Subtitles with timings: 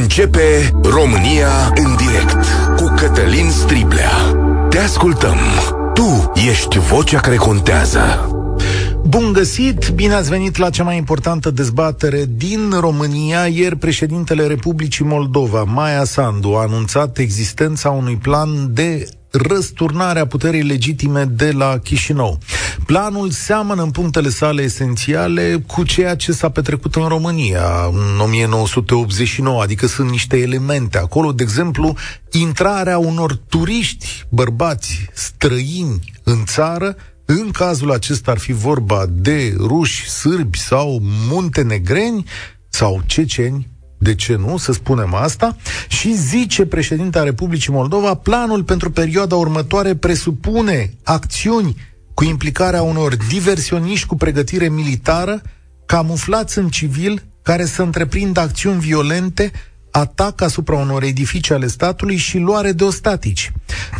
[0.00, 2.46] Începe România în direct
[2.76, 4.10] cu Cătălin Striblea.
[4.68, 5.36] Te ascultăm.
[5.94, 8.00] Tu ești vocea care contează.
[9.06, 13.46] Bun găsit, bine ați venit la cea mai importantă dezbatere din România.
[13.46, 21.24] Ieri președintele Republicii Moldova, Maia Sandu, a anunțat existența unui plan de răsturnarea puterii legitime
[21.24, 22.38] de la Chișinău.
[22.86, 29.62] Planul seamănă în punctele sale esențiale cu ceea ce s-a petrecut în România în 1989,
[29.62, 31.96] adică sunt niște elemente acolo, de exemplu,
[32.30, 40.10] intrarea unor turiști, bărbați, străini în țară, în cazul acesta ar fi vorba de ruși,
[40.10, 42.24] sârbi sau muntenegreni
[42.68, 43.71] sau ceceni,
[44.02, 45.56] de ce nu, să spunem asta,
[45.88, 51.76] și zice președinta Republicii Moldova, planul pentru perioada următoare presupune acțiuni
[52.14, 55.42] cu implicarea unor diversioniști cu pregătire militară,
[55.86, 59.50] camuflați în civil, care să întreprindă acțiuni violente,
[59.90, 63.52] atac asupra unor edificii ale statului și luare de ostatici.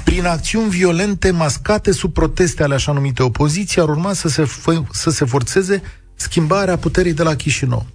[0.05, 4.83] Prin acțiuni violente mascate sub proteste ale așa numite opoziții, ar urma să se, fă,
[4.91, 5.83] să se forțeze
[6.23, 7.87] schimbarea puterii de la Chișinău.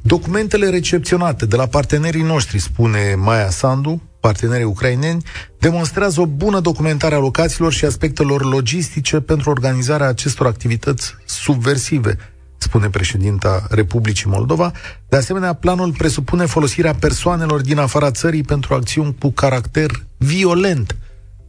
[0.00, 5.22] Documentele recepționate de la partenerii noștri, spune Maia Sandu, partenerii ucraineni,
[5.58, 12.18] demonstrează o bună documentare a locațiilor și aspectelor logistice pentru organizarea acestor activități subversive,
[12.58, 14.72] spune președinta Republicii Moldova.
[15.08, 20.96] De asemenea, planul presupune folosirea persoanelor din afara țării pentru acțiuni cu caracter violent,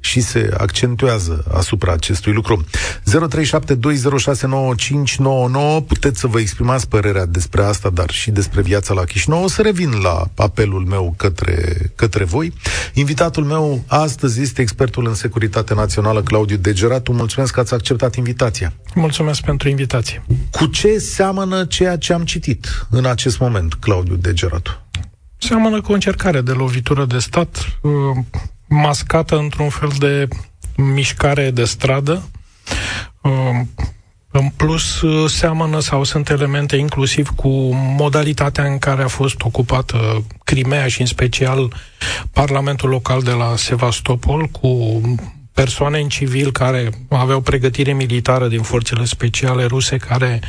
[0.05, 2.65] și se accentuează asupra acestui lucru.
[2.65, 2.69] 0372069599
[5.87, 9.43] puteți să vă exprimați părerea despre asta, dar și despre viața la Chișinău.
[9.43, 12.53] O să revin la apelul meu către, către voi.
[12.93, 17.11] Invitatul meu astăzi este expertul în securitate națională Claudiu Degeratu.
[17.11, 18.73] Mulțumesc că ați acceptat invitația.
[18.95, 20.25] Mulțumesc pentru invitație.
[20.51, 24.79] Cu ce seamănă ceea ce am citit în acest moment, Claudiu Degeratu?
[25.37, 27.91] Seamănă cu o încercare de lovitură de stat uh,
[28.67, 30.27] mascată într-un fel de
[30.75, 32.29] mișcare de stradă.
[33.21, 33.69] Um,
[34.31, 40.87] în plus, seamănă sau sunt elemente inclusiv cu modalitatea în care a fost ocupată Crimea
[40.87, 41.73] și în special
[42.31, 45.01] Parlamentul local de la Sevastopol cu
[45.55, 50.39] persoane în civil care aveau pregătire militară din forțele speciale ruse care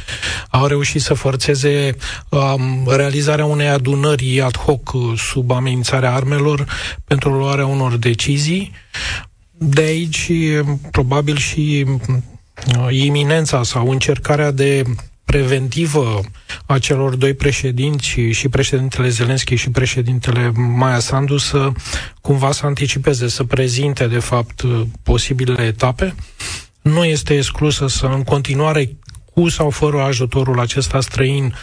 [0.51, 1.97] au reușit să forțeze
[2.29, 6.67] um, realizarea unei adunări ad hoc sub amenințarea armelor
[7.05, 8.73] pentru luarea unor decizii.
[9.51, 10.31] De aici,
[10.91, 14.83] probabil și uh, iminența sau încercarea de
[15.27, 16.21] preventivă
[16.67, 21.73] a celor doi președinți și, și președintele Zelenski și președintele Maia Sandu să
[22.21, 24.63] cumva să anticipeze, să prezinte de fapt
[25.03, 26.15] posibilele etape.
[26.83, 28.97] Nu este exclusă să în continuare
[29.35, 31.55] cu sau fără ajutorul acesta străin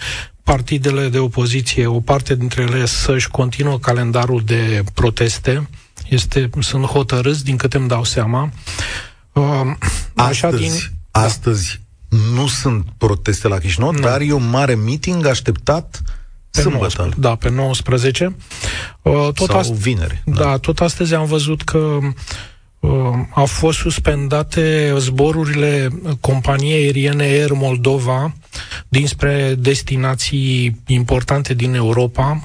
[0.44, 5.69] partidele de opoziție, o parte dintre ele să-și continuă calendarul de proteste.
[6.09, 8.51] Este, sunt hotărâți, din câte îmi dau seama.
[9.34, 9.44] Uh,
[10.16, 10.72] așa astăzi, din,
[11.12, 11.83] astăzi
[12.34, 14.00] nu sunt proteste la Chișinău, nu.
[14.00, 16.01] dar e un mare meeting așteptat
[16.51, 16.79] pe sâmbătă.
[17.01, 18.35] 19, da, pe 19.
[19.01, 20.22] Uh, tot Sau ast- vineri.
[20.25, 20.44] Da.
[20.44, 21.78] da, tot astăzi am văzut că
[22.79, 22.90] uh,
[23.34, 25.88] au fost suspendate zborurile
[26.19, 28.34] companiei aeriene Air Moldova
[28.88, 32.40] dinspre destinații importante din Europa.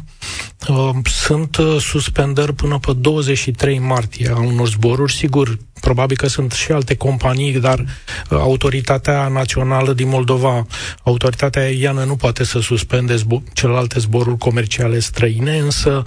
[0.66, 5.12] Uh, sunt uh, suspendări până pe 23 martie a unor zboruri.
[5.12, 7.86] Sigur, probabil că sunt și alte companii, dar uh,
[8.30, 10.66] autoritatea națională din Moldova,
[11.02, 16.02] autoritatea aeriană nu poate să suspende zbo- celelalte zboruri comerciale străine, însă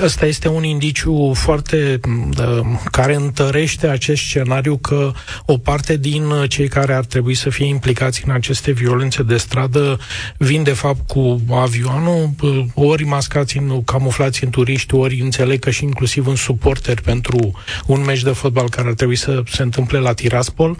[0.00, 2.00] ăsta este un indiciu foarte
[2.38, 2.60] uh,
[2.90, 5.12] care întărește acest scenariu că
[5.44, 9.98] o parte din cei care ar trebui să fie implicați în aceste violențe de stradă
[10.36, 15.70] vin de fapt cu avionul, uh, ori mascați în camuflați în turiști, ori înțeleg că
[15.70, 17.52] și inclusiv în suporteri pentru
[17.86, 20.76] un meci de fotbal care ar trebui să se întâmple la Tiraspol.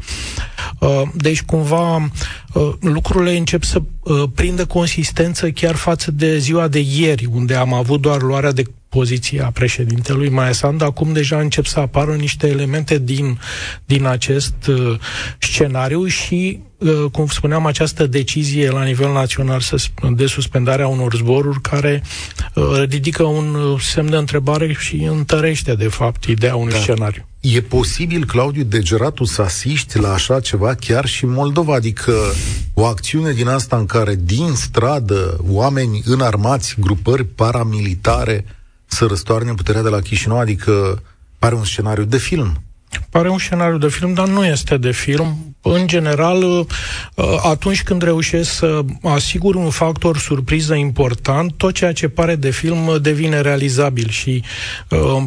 [0.78, 6.78] Uh, deci, cumva, uh, lucrurile încep să uh, prindă consistență chiar față de ziua de
[6.78, 8.62] ieri, unde am avut doar luarea de
[8.96, 13.38] poziția președintelui Maia Sandu, acum deja încep să apară niște elemente din,
[13.84, 14.98] din acest uh,
[15.38, 19.60] scenariu și, uh, cum spuneam, această decizie la nivel național
[20.16, 22.02] de suspendare a unor zboruri care
[22.54, 26.78] uh, ridică un semn de întrebare și întărește, de fapt, ideea unui da.
[26.78, 27.26] scenariu.
[27.40, 32.12] E posibil, Claudiu Degeratu, să asiști la așa ceva chiar și în Moldova, adică
[32.74, 38.44] o acțiune din asta în care din stradă oameni înarmați, grupări paramilitare
[38.86, 41.02] să răstoarne puterea de la Chișinău, adică
[41.38, 42.62] pare un scenariu de film.
[43.10, 45.55] Pare un scenariu de film, dar nu este de film.
[45.74, 46.66] În general, uh,
[47.42, 52.98] atunci când reușesc să asigur un factor surpriză important, tot ceea ce pare de film
[53.02, 54.42] devine realizabil și
[54.88, 55.22] uh,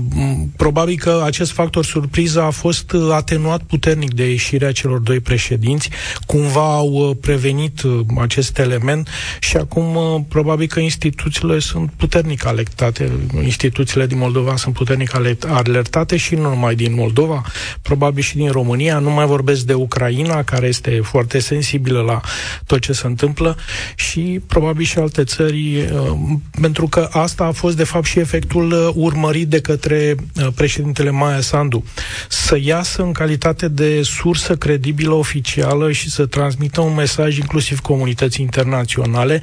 [0.56, 5.90] probabil că acest factor surpriză a fost atenuat puternic de ieșirea celor doi președinți,
[6.26, 7.82] cumva au uh, prevenit
[8.18, 9.08] acest element
[9.40, 13.12] și acum probabil că instituțiile sunt puternic alertate,
[13.44, 15.12] instituțiile din Moldova sunt puternic
[15.48, 17.42] alertate și nu numai din Moldova,
[17.82, 22.22] probabil și din România, nu mai vorbesc de Ucraina, China, care este foarte sensibilă la
[22.66, 23.58] tot ce se întâmplă
[23.96, 26.18] și probabil și alte țări, uh,
[26.62, 31.10] pentru că asta a fost de fapt și efectul uh, urmărit de către uh, președintele
[31.10, 31.84] Maia Sandu.
[32.28, 38.44] Să iasă în calitate de sursă credibilă oficială și să transmită un mesaj inclusiv comunității
[38.44, 39.42] internaționale,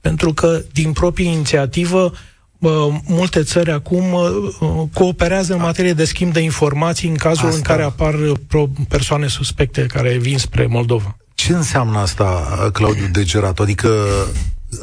[0.00, 2.12] pentru că din proprie inițiativă
[3.06, 4.04] multe țări acum
[4.92, 7.56] cooperează în materie de schimb de informații în cazul asta.
[7.56, 8.14] în care apar
[8.88, 11.16] persoane suspecte care vin spre Moldova.
[11.34, 13.62] Ce înseamnă asta, Claudiu Degerato?
[13.62, 13.88] Adică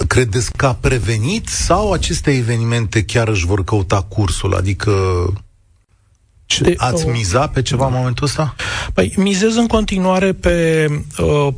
[0.07, 4.55] credeți că a prevenit sau aceste evenimente chiar își vor căuta cursul?
[4.55, 4.91] Adică
[6.57, 8.55] de, Ați miza pe ceva în momentul ăsta?
[8.93, 10.87] Păi, mizez în continuare pe,
[11.17, 11.53] uh,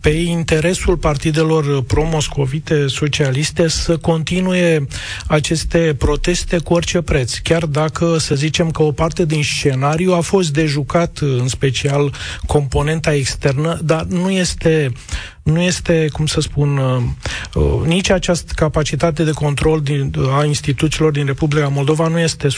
[0.00, 4.86] pe interesul partidelor pro-moscovite socialiste să continue
[5.26, 10.20] aceste proteste cu orice preț, chiar dacă să zicem că o parte din scenariu a
[10.20, 12.12] fost de jucat, în special
[12.46, 14.92] componenta externă, dar nu este
[15.46, 17.02] nu este, cum să spun, uh,
[17.54, 22.50] uh, nici această capacitate de control din, a instituțiilor din Republica Moldova nu este 100%.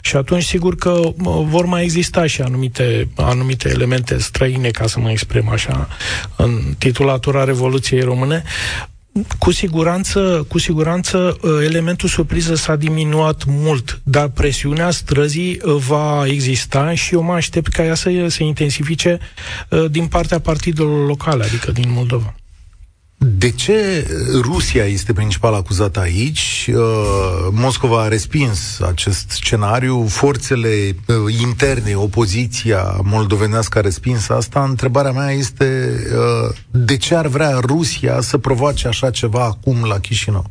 [0.00, 1.14] Și atunci, sigur că uh,
[1.44, 5.88] vor mai exista și anumite, anumite elemente străine, ca să mă exprim așa,
[6.36, 8.42] în titulatura Revoluției Române,
[9.38, 16.26] cu siguranță, cu siguranță uh, elementul surpriză s-a diminuat mult, dar presiunea străzii uh, va
[16.26, 19.18] exista și eu mă aștept ca ea să se intensifice
[19.68, 22.34] uh, din partea partidelor locale, adică din Moldova.
[23.26, 24.06] De ce
[24.40, 26.70] Rusia este principal acuzată aici?
[26.74, 30.68] Uh, Moscova a respins acest scenariu, forțele
[31.06, 34.64] uh, interne, opoziția moldovenească a respins asta.
[34.64, 35.92] Întrebarea mea este
[36.48, 40.50] uh, de ce ar vrea Rusia să provoace așa ceva acum la Chișinău?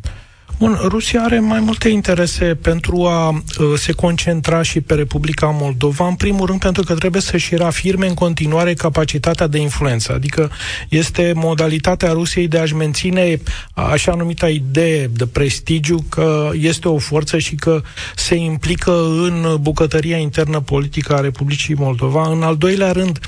[0.60, 3.42] Bun, Rusia are mai multe interese pentru a uh,
[3.78, 8.14] se concentra și pe Republica Moldova, în primul rând pentru că trebuie să-și reafirme în
[8.14, 10.52] continuare capacitatea de influență, adică
[10.90, 13.42] este modalitatea Rusiei de a-și menține
[13.74, 17.82] așa numita idee de prestigiu că este o forță și că
[18.16, 22.32] se implică în bucătăria internă politică a Republicii Moldova.
[22.32, 23.20] În al doilea rând,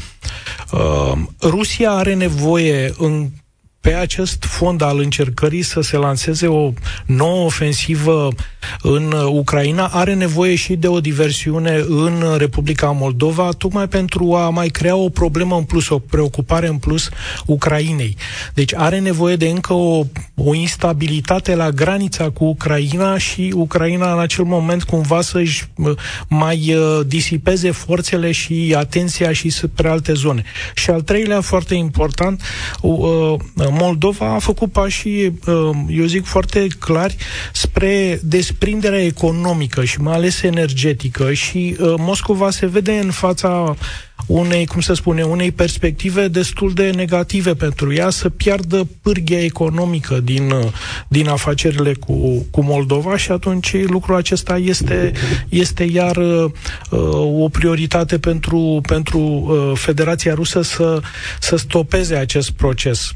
[0.71, 1.11] uh,
[1.41, 3.29] Rusia are nevoie în
[3.81, 6.73] pe acest fond al încercării să se lanseze o
[7.05, 8.29] nouă ofensivă
[8.81, 14.67] în Ucraina, are nevoie și de o diversiune în Republica Moldova, tocmai pentru a mai
[14.67, 17.09] crea o problemă în plus, o preocupare în plus
[17.45, 18.15] Ucrainei.
[18.53, 20.03] Deci are nevoie de încă o,
[20.35, 25.91] o instabilitate la granița cu Ucraina și Ucraina în acel moment cumva să-și uh,
[26.27, 30.43] mai uh, disipeze forțele și atenția și spre alte zone.
[30.75, 32.41] Și al treilea, foarte important,
[32.81, 33.35] uh,
[33.71, 37.15] Moldova a făcut pași, uh, eu zic, foarte clari
[37.53, 43.75] spre desprinderea economică și mai ales energetică și uh, Moscova se vede în fața
[44.27, 50.19] unei, cum se spune, unei perspective destul de negative pentru ea să piardă pârghia economică
[50.19, 50.65] din, uh,
[51.07, 55.11] din afacerile cu, cu Moldova și atunci lucrul acesta este,
[55.49, 56.51] este iar uh,
[57.41, 60.99] o prioritate pentru, pentru uh, Federația Rusă să,
[61.39, 63.15] să stopeze acest proces.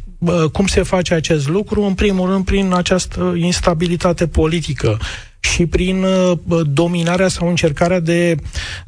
[0.51, 1.83] Cum se face acest lucru?
[1.83, 4.99] În primul rând, prin această instabilitate politică
[5.39, 6.37] și prin uh,
[6.73, 8.35] dominarea sau încercarea de,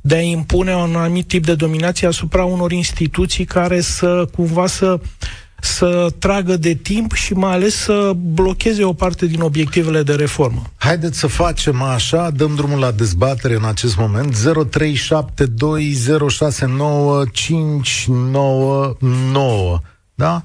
[0.02, 5.00] de a impune un anumit tip de dominație asupra unor instituții care să cumva să
[5.62, 10.62] să tragă de timp și mai ales să blocheze o parte din obiectivele de reformă.
[10.78, 14.36] Haideți să facem așa, dăm drumul la dezbatere în acest moment.
[14.36, 14.40] 0372069599.
[20.16, 20.44] Da?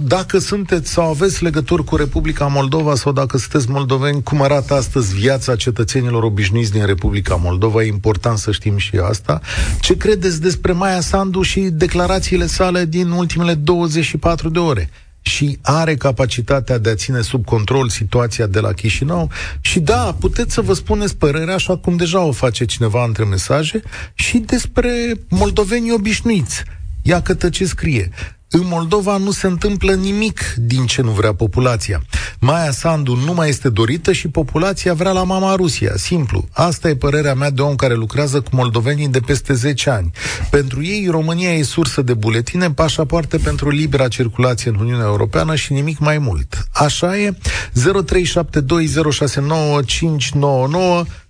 [0.00, 5.14] Dacă sunteți sau aveți legături cu Republica Moldova sau dacă sunteți moldoveni, cum arată astăzi
[5.14, 9.40] viața cetățenilor obișnuiți din Republica Moldova, e important să știm și asta.
[9.80, 14.90] Ce credeți despre Maia Sandu și declarațiile sale din ultimele 24 de ore?
[15.20, 19.30] și are capacitatea de a ține sub control situația de la Chișinău
[19.60, 23.82] și da, puteți să vă spuneți părerea așa cum deja o face cineva între mesaje
[24.14, 26.62] și despre moldovenii obișnuiți.
[27.02, 28.10] Ia câtă ce scrie.
[28.50, 32.02] În Moldova nu se întâmplă nimic din ce nu vrea populația.
[32.40, 35.92] Maia Sandu nu mai este dorită și populația vrea la mama Rusia.
[35.94, 36.44] Simplu.
[36.52, 40.10] Asta e părerea mea de om care lucrează cu moldovenii de peste 10 ani.
[40.50, 45.72] Pentru ei, România e sursă de buletine, pașapoarte pentru libera circulație în Uniunea Europeană și
[45.72, 46.66] nimic mai mult.
[46.72, 47.30] Așa e.
[47.30, 47.36] 0372069599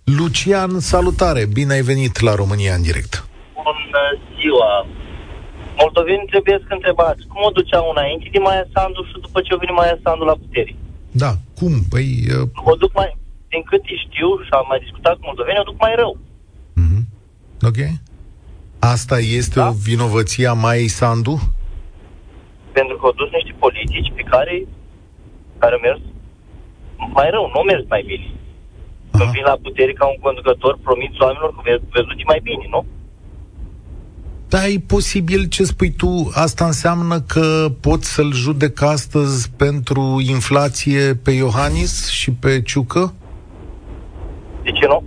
[0.04, 1.46] Lucian, salutare!
[1.52, 3.26] Bine ai venit la România în direct.
[3.54, 4.86] Bună ziua!
[5.80, 9.56] Moldovenii trebuie să întrebați cum o duceau înainte de Maia Sandu și după ce a
[9.62, 10.72] venit Maia Sandu la putere.
[11.22, 11.72] Da, cum?
[11.92, 12.06] Păi...
[12.36, 12.70] Uh...
[12.72, 13.10] O duc mai,
[13.52, 16.12] din cât știu și am mai discutat cu moldovenii, o duc mai rău.
[16.80, 17.02] Mm-hmm.
[17.68, 17.78] Ok.
[18.78, 19.68] Asta este da?
[19.68, 21.34] o vinovăție a Maiei Sandu?
[22.72, 24.54] Pentru că au dus niște politici pe care,
[25.58, 26.00] care au mers
[27.18, 28.26] mai rău, nu au mers mai bine.
[28.30, 29.18] Aha.
[29.18, 32.64] Când vin la putere ca un conducător, promiți oamenilor că veți, veți duce mai bine,
[32.74, 32.80] nu?
[34.48, 36.30] Da, e posibil ce spui tu.
[36.34, 43.14] Asta înseamnă că pot să-l judec astăzi pentru inflație pe Iohannis și pe Ciucă?
[44.62, 45.02] De ce nu?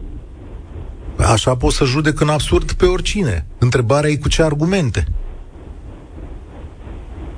[1.17, 3.45] Așa pot să judec în absurd pe oricine.
[3.59, 5.05] Întrebarea e cu ce argumente.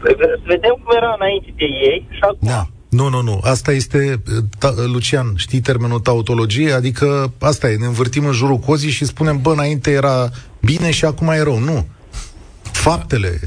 [0.02, 0.16] Păi,
[0.46, 2.38] vedem cum era înainte de ei și acum.
[2.42, 2.68] Da.
[2.90, 3.40] Nu, nu, nu.
[3.44, 4.22] Asta este,
[4.60, 6.72] ta, Lucian, știi termenul tautologie?
[6.72, 10.30] Adică asta e, ne învârtim în jurul cozii și spunem, bă, înainte era
[10.62, 11.58] bine și acum e rău.
[11.60, 11.86] Nu.
[12.62, 13.40] Faptele.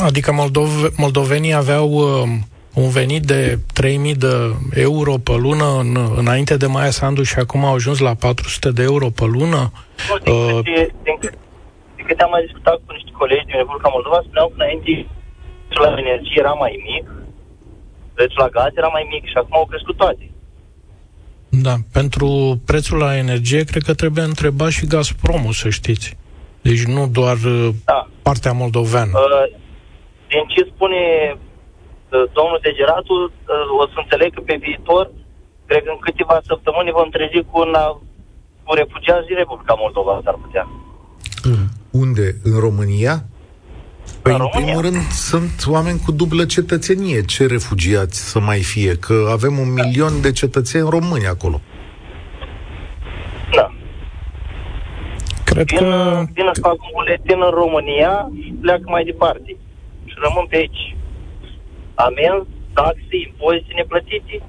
[0.00, 2.28] Adică Moldov- moldovenii aveau uh,
[2.74, 4.34] un venit de 3.000 de
[4.74, 8.82] euro pe lună în, înainte de Maia Sandu și acum au ajuns la 400 de
[8.82, 9.72] euro pe lună.
[10.08, 11.38] Nu, din, uh, câte, din, câte,
[11.96, 15.06] din câte am mai discutat cu niște colegi din Republica Moldova, spuneau că înainte
[15.68, 17.04] la energie era mai mic,
[18.14, 20.24] prețul la gaz era mai mic și acum au crescut toate.
[21.48, 26.16] Da, pentru prețul la energie cred că trebuie întrebat și Gazpromul, să știți.
[26.62, 28.08] Deci nu doar uh, da.
[28.22, 29.10] partea moldoveană.
[29.14, 29.56] Uh,
[30.28, 31.02] din ce spune
[31.34, 35.10] uh, domnul Degeratu, uh, o să înțeleg că pe viitor,
[35.66, 37.84] cred că în câteva săptămâni vom trezi cu, una,
[38.64, 40.68] cu refugiați din Republica Moldova, s-ar putea.
[41.90, 42.36] Unde?
[42.44, 43.14] În România?
[44.22, 47.24] Păi, în, în primul rând, sunt oameni cu dublă cetățenie.
[47.24, 48.96] Ce refugiați să mai fie?
[48.96, 51.60] Că avem un milion de cetățeni români acolo.
[53.54, 53.72] Da.
[55.44, 56.22] Cred vin, că...
[56.32, 59.56] Vin să fac un buletin în România și pleacă mai departe.
[60.04, 60.96] Și rămân pe aici.
[61.94, 64.42] Amenzi, taxe, impozite neplătite,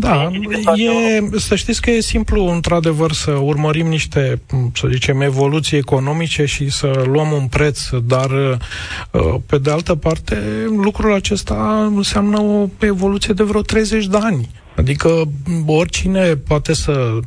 [0.00, 0.30] da,
[0.74, 4.40] e, să știți că e simplu, într-adevăr, să urmărim niște,
[4.74, 8.30] să zicem, evoluții economice și să luăm un preț, dar,
[9.10, 10.38] uh, pe de altă parte,
[10.82, 14.48] lucrul acesta înseamnă o evoluție de vreo 30 de ani.
[14.76, 15.22] Adică
[15.66, 17.18] oricine poate să,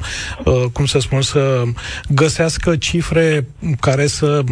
[0.45, 1.63] uh, cum să spun, să
[2.09, 3.47] găsească cifre
[3.79, 4.43] care să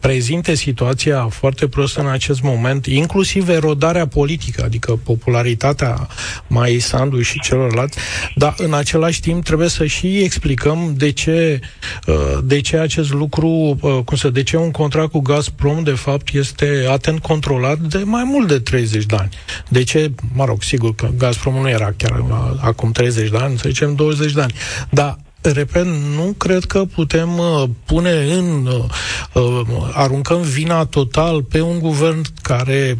[0.00, 6.08] prezinte situația foarte prost în acest moment, inclusiv erodarea politică, adică popularitatea
[6.46, 7.98] mai Sandu și celorlalți,
[8.34, 11.60] dar în același timp trebuie să și explicăm de ce,
[12.06, 15.90] uh, de ce acest lucru, uh, cum să, de ce un contract cu Gazprom de
[15.90, 19.30] fapt este atent controlat de mai mult de 30 de ani.
[19.68, 23.58] De ce, mă rog, sigur că Gazprom nu era chiar uh, acum 30 de ani,
[23.58, 24.54] să zicem 20 de ani,
[24.90, 25.84] dar repet,
[26.16, 28.66] nu cred că putem uh, pune în.
[28.66, 28.84] Uh,
[29.32, 32.98] uh, aruncăm vina total pe un guvern care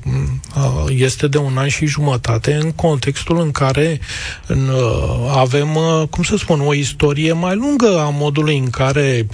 [0.56, 4.00] uh, este de un an și jumătate în contextul în care
[4.46, 9.26] în, uh, avem, uh, cum să spun, o istorie mai lungă a modului în care,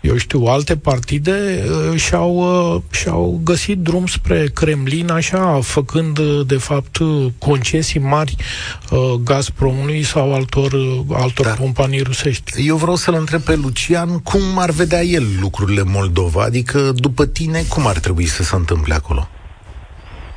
[0.00, 2.34] eu știu, alte partide uh, și-au,
[2.74, 6.98] uh, și-au găsit drum spre Kremlin, așa, făcând, uh, de fapt,
[7.38, 8.36] concesii mari
[8.90, 11.54] uh, Gazpromului sau altor, uh, altor da.
[11.54, 12.51] companii rusești.
[12.56, 17.26] Eu vreau să-l întreb pe Lucian cum ar vedea el lucrurile în Moldova, adică după
[17.26, 19.28] tine cum ar trebui să se întâmple acolo?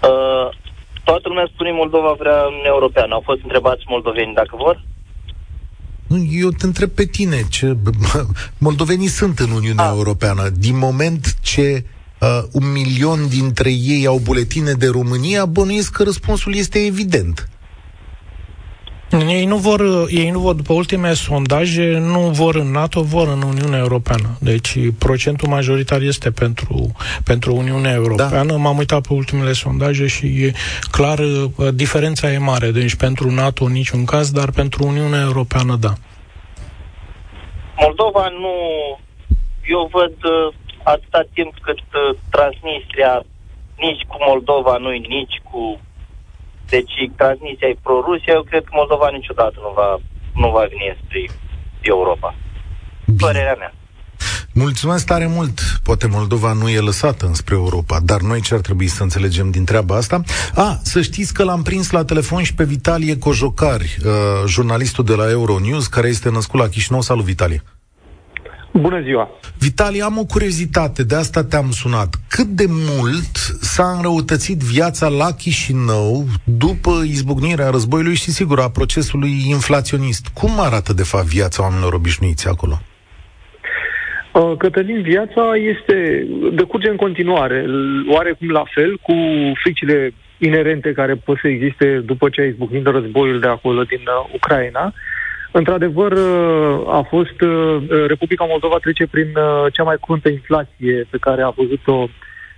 [0.03, 0.57] Uh,
[1.03, 3.13] toată lumea spune Moldova vrea Uniunea Europeană.
[3.13, 4.83] Au fost întrebați moldoveni dacă vor?
[6.29, 7.77] Eu te întreb pe tine, ce
[8.57, 9.93] moldovenii sunt în Uniunea ah.
[9.95, 10.49] Europeană.
[10.49, 11.85] Din moment ce
[12.19, 17.49] uh, un milion dintre ei au buletine de România, bănuiesc că răspunsul este evident.
[19.11, 23.41] Ei nu vor, ei nu vor, după ultime sondaje, nu vor în NATO, vor în
[23.41, 24.37] Uniunea Europeană.
[24.39, 26.91] Deci procentul majoritar este pentru,
[27.23, 28.45] pentru Uniunea Europeană.
[28.45, 28.57] Da.
[28.57, 30.53] M-am uitat pe ultimele sondaje și e
[30.91, 31.19] clar,
[31.73, 32.71] diferența e mare.
[32.71, 35.93] Deci pentru NATO în niciun caz, dar pentru Uniunea Europeană, da.
[37.77, 38.53] Moldova nu...
[39.67, 43.25] Eu văd uh, atâta timp cât uh, Transnistria
[43.77, 45.79] nici cu Moldova nu nici cu
[46.69, 49.89] deci transmisia e pro-Rusia, eu cred că Moldova niciodată nu va,
[50.41, 51.21] nu va veni spre
[51.81, 52.35] Europa.
[53.17, 53.73] Părerea mea.
[54.53, 55.59] Mulțumesc tare mult!
[55.83, 59.65] Poate Moldova nu e lăsată înspre Europa, dar noi ce ar trebui să înțelegem din
[59.65, 60.21] treaba asta?
[60.53, 64.11] A, să știți că l-am prins la telefon și pe Vitalie Cojocari, uh,
[64.47, 67.01] jurnalistul de la Euronews, care este născut la Chișinău.
[67.01, 67.63] Salut, Vitalie!
[68.81, 69.29] Bună ziua!
[69.59, 72.09] Vitalie, am o curiozitate, de asta te-am sunat.
[72.29, 79.33] Cât de mult s-a înrăutățit viața la Chișinău după izbucnirea războiului și, sigur, a procesului
[79.49, 80.27] inflaționist?
[80.27, 82.75] Cum arată, de fapt, viața oamenilor obișnuiți acolo?
[84.33, 87.65] Uh, Cătălin, viața este, decurge în continuare,
[88.07, 89.15] oarecum la fel, cu
[89.63, 94.33] fricile inerente care pot să existe după ce a izbucnit războiul de acolo din uh,
[94.33, 94.93] Ucraina.
[95.57, 97.39] Într-adevăr, uh, a fost
[98.07, 99.27] Republica Moldova trece prin
[99.71, 102.07] cea mai cruntă inflație pe care a văzut-o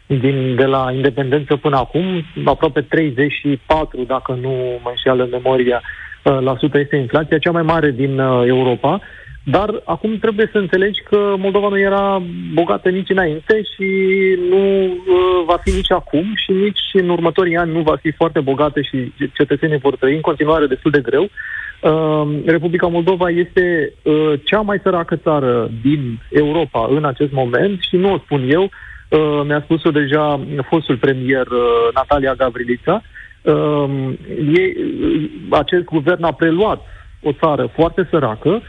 [0.05, 5.81] din, de la independență până acum, aproape 34, dacă nu mă înșeală memoria,
[6.23, 9.01] la sută este inflația cea mai mare din Europa.
[9.49, 12.21] Dar acum trebuie să înțelegi că Moldova nu era
[12.53, 13.87] bogată nici înainte și
[14.49, 18.39] nu uh, va fi nici acum și nici în următorii ani nu va fi foarte
[18.39, 21.29] bogată și cetățenii vor trăi în continuare destul de greu.
[21.81, 27.95] Uh, Republica Moldova este uh, cea mai săracă țară din Europa în acest moment și
[27.95, 33.01] nu o spun eu, uh, mi-a spus-o deja fostul premier uh, Natalia Gavrilița.
[33.41, 33.89] Uh,
[34.55, 36.81] ei, uh, acest guvern a preluat
[37.21, 38.61] o țară foarte săracă,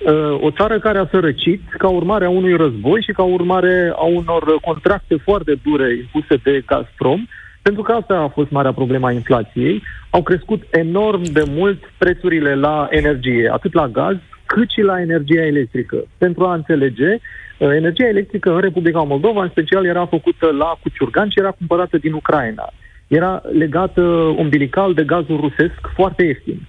[0.00, 4.04] Uh, o țară care a sărăcit ca urmare a unui război și ca urmare a
[4.04, 7.26] unor contracte foarte dure impuse de Gazprom,
[7.62, 9.82] pentru că asta a fost marea problema a inflației.
[10.10, 14.16] Au crescut enorm de mult prețurile la energie, atât la gaz
[14.46, 15.96] cât și la energia electrică.
[16.18, 21.28] Pentru a înțelege, uh, energia electrică în Republica Moldova, în special, era făcută la Cuciurgan
[21.28, 22.72] și era cumpărată din Ucraina.
[23.06, 24.02] Era legată
[24.36, 26.60] umbilical de gazul rusesc foarte ieftin.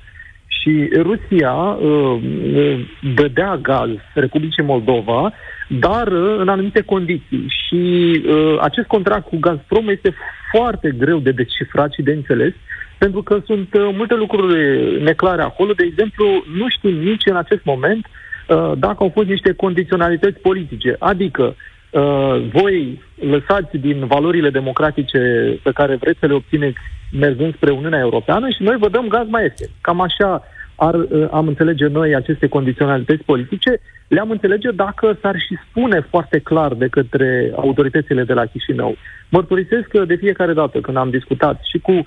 [0.47, 2.19] Și Rusia uh,
[2.55, 2.79] uh,
[3.15, 5.33] dădea gaz Republicii Moldova,
[5.67, 7.45] dar uh, în anumite condiții.
[7.47, 7.81] Și
[8.25, 10.13] uh, acest contract cu Gazprom este
[10.55, 12.53] foarte greu de decifrat și de înțeles,
[12.97, 14.57] pentru că sunt uh, multe lucruri
[15.03, 15.73] neclare acolo.
[15.73, 20.95] De exemplu, nu știm nici în acest moment uh, dacă au fost niște condiționalități politice.
[20.99, 21.55] Adică,
[21.89, 25.19] uh, voi lăsați din valorile democratice
[25.63, 26.77] pe care vreți să le obțineți
[27.11, 29.67] mergând spre Uniunea Europeană și noi vă dăm gaz mai ieftin.
[29.81, 30.43] Cam așa
[30.75, 36.39] ar, uh, am înțelege noi aceste condiționalități politice, le-am înțelege dacă s-ar și spune foarte
[36.39, 38.95] clar de către autoritățile de la Chișinău.
[39.29, 42.03] Mărturisesc că de fiecare dată când am discutat și cu uh,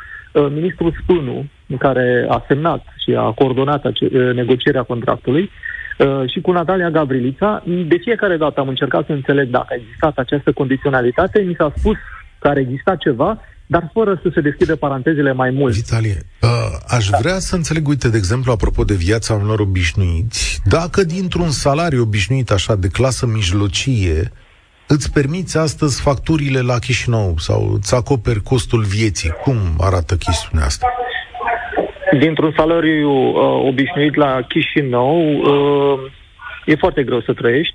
[0.51, 1.45] ministrul Spânu,
[1.79, 5.51] care a semnat și a coordonat ace- uh, negocierea contractului,
[5.99, 10.19] uh, și cu Natalia Gavrilița, de fiecare dată am încercat să înțeleg dacă a existat
[10.19, 11.97] această condiționalitate, mi s-a spus
[12.39, 15.75] că ar exista ceva dar fără să se deschidă parantezele mai mult.
[15.75, 16.49] Vitalie, uh,
[16.89, 17.19] aș da.
[17.21, 22.51] vrea să înțeleg, uite, de exemplu, apropo de viața unor obișnuiți, dacă dintr-un salariu obișnuit
[22.51, 24.33] așa de clasă mijlocie,
[24.89, 30.87] îți permiți astăzi facturile la Chișinău sau îți acoperi costul vieții, cum arată chestiunea asta?
[32.19, 36.11] Dintr-un salariu uh, obișnuit la Chișinău, uh,
[36.67, 37.75] e foarte greu să trăiești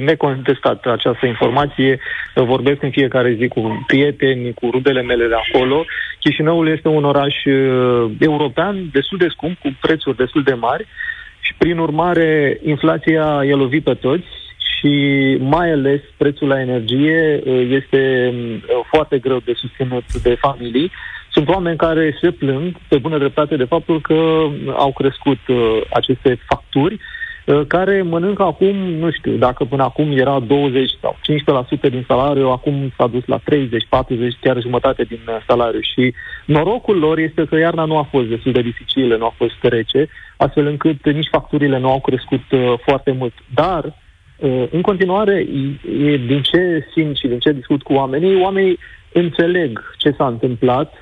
[0.00, 2.00] necontestat această informație.
[2.34, 5.84] Vorbesc în fiecare zi cu prieteni, cu rudele mele de acolo.
[6.18, 10.86] Chișinăul este un oraș uh, european destul de scump, cu prețuri destul de mari
[11.40, 17.66] și, prin urmare, inflația i-a lovit pe toți și mai ales prețul la energie uh,
[17.70, 20.90] este uh, foarte greu de susținut de familii.
[21.32, 25.38] Sunt oameni care se plâng pe bună dreptate de faptul că au crescut
[25.90, 27.19] aceste facturi Uh,
[27.66, 31.18] care mănâncă acum, nu știu, dacă până acum era 20 sau
[31.86, 35.80] 15% din salariu, acum s-a dus la 30, 40, chiar jumătate din uh, salariu.
[35.80, 39.56] Și norocul lor este că iarna nu a fost destul de dificilă, nu a fost
[39.62, 43.32] rece, astfel încât nici facturile nu au crescut uh, foarte mult.
[43.54, 43.84] Dar,
[44.36, 45.46] uh, în continuare,
[46.04, 48.78] e, din ce simt și din ce discut cu oamenii, oamenii
[49.12, 50.92] înțeleg ce s-a întâmplat,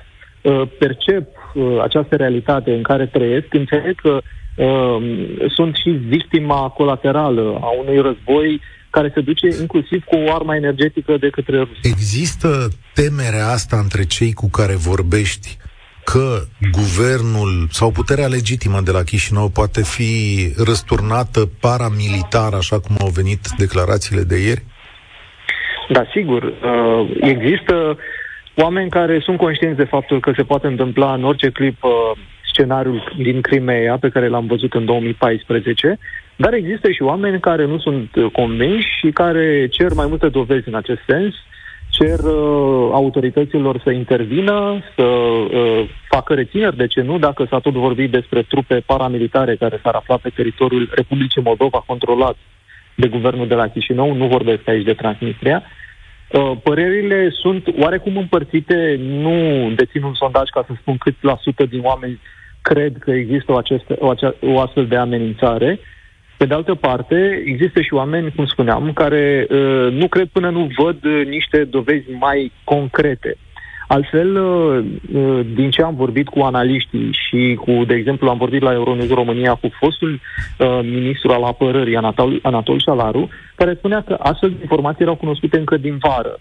[0.41, 4.21] uh, percep uh, această realitate în care trăiesc, înțeleg că uh,
[5.55, 11.17] sunt și victima colaterală a unui război care se duce inclusiv cu o armă energetică
[11.17, 11.79] de către Rusia.
[11.81, 15.57] Există temerea asta între cei cu care vorbești
[16.03, 16.39] că
[16.71, 20.13] guvernul sau puterea legitimă de la Chișinău poate fi
[20.65, 24.63] răsturnată paramilitar, așa cum au venit declarațiile de ieri?
[25.89, 26.43] Da, sigur.
[26.43, 27.97] Uh, există
[28.55, 31.83] oameni care sunt conștienți de faptul că se poate întâmpla în orice clip
[32.59, 35.97] scenariul din Crimea pe care l-am văzut în 2014,
[36.35, 40.67] dar există și oameni care nu sunt uh, convinși și care cer mai multe dovezi
[40.67, 41.33] în acest sens,
[41.89, 47.73] cer uh, autorităților să intervină, să uh, facă rețineri, de ce nu, dacă s-a tot
[47.73, 52.37] vorbit despre trupe paramilitare care s-ar afla pe teritoriul Republicii Moldova controlat
[52.95, 58.99] de guvernul de la Chișinău, nu vorbesc aici de Transnistria, uh, părerile sunt oarecum împărțite,
[58.99, 59.35] nu
[59.75, 62.19] dețin un sondaj ca să spun cât la sută din oameni
[62.61, 65.79] cred că există o, aceste, o, acea, o astfel de amenințare.
[66.37, 70.69] Pe de altă parte, există și oameni, cum spuneam, care uh, nu cred până nu
[70.77, 73.37] văd uh, niște dovezi mai concrete.
[73.87, 78.61] Altfel, uh, uh, din ce am vorbit cu analiștii și cu, de exemplu, am vorbit
[78.61, 80.19] la Euronews România cu fostul
[80.57, 85.57] uh, ministru al apărării, Anatol, Anatol Șalaru, care spunea că astfel de informații erau cunoscute
[85.57, 86.39] încă din vară.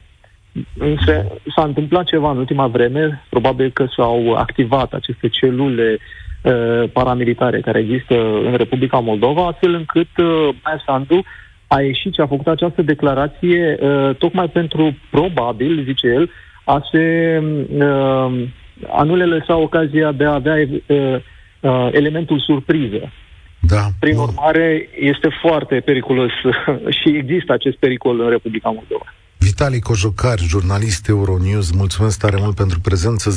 [0.78, 5.98] Însă s-a întâmplat ceva în ultima vreme, probabil că s-au activat aceste celule
[6.42, 11.24] uh, paramilitare care există în Republica Moldova, astfel încât uh, Maia Sandu
[11.66, 16.30] a ieșit și a făcut această declarație uh, tocmai pentru, probabil, zice el,
[16.64, 17.38] a se
[17.78, 18.48] uh,
[18.86, 21.16] a nu le lăsa ocazia de a avea uh,
[21.60, 23.12] uh, elementul surpriză.
[23.60, 23.86] Da.
[24.00, 26.30] Prin urmare, este foarte periculos
[27.00, 29.14] și există acest pericol în Republica Moldova.
[29.48, 33.36] Vitali Cojocar, jurnalist Euronews, mulțumesc tare mult pentru prezență 0372069599.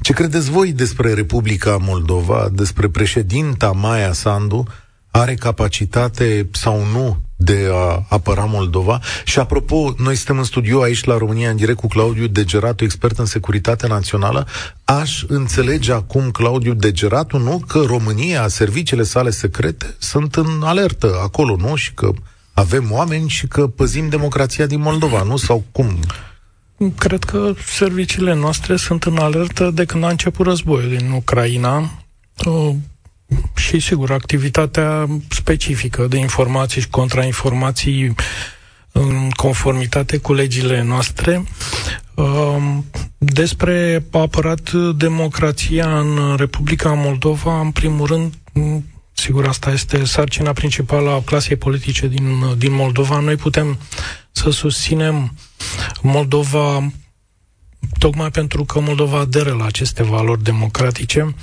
[0.00, 4.64] Ce credeți voi despre Republica Moldova, despre președinta Maia Sandu?
[5.10, 9.00] Are capacitate sau nu de a apăra Moldova.
[9.24, 13.18] Și apropo, noi suntem în studio aici la România în direct cu Claudiu Degeratu, expert
[13.18, 14.46] în securitate națională.
[14.84, 17.62] Aș înțelege acum Claudiu Degeratu, nu?
[17.68, 21.74] Că România, serviciile sale secrete sunt în alertă acolo, nu?
[21.74, 22.10] Și că
[22.52, 25.36] avem oameni și că păzim democrația din Moldova, nu?
[25.36, 25.98] Sau cum?
[26.98, 31.90] Cred că serviciile noastre sunt în alertă de când a început războiul din Ucraina
[33.56, 38.14] și, sigur, activitatea specifică de informații și contrainformații
[38.92, 41.44] în conformitate cu legile noastre.
[42.14, 42.84] Um,
[43.18, 48.34] despre apărat democrația în Republica Moldova, în primul rând,
[49.12, 53.20] sigur, asta este sarcina principală a clasei politice din, din Moldova.
[53.20, 53.78] Noi putem
[54.32, 55.34] să susținem
[56.02, 56.90] Moldova
[57.98, 61.34] tocmai pentru că Moldova aderă la aceste valori democratice,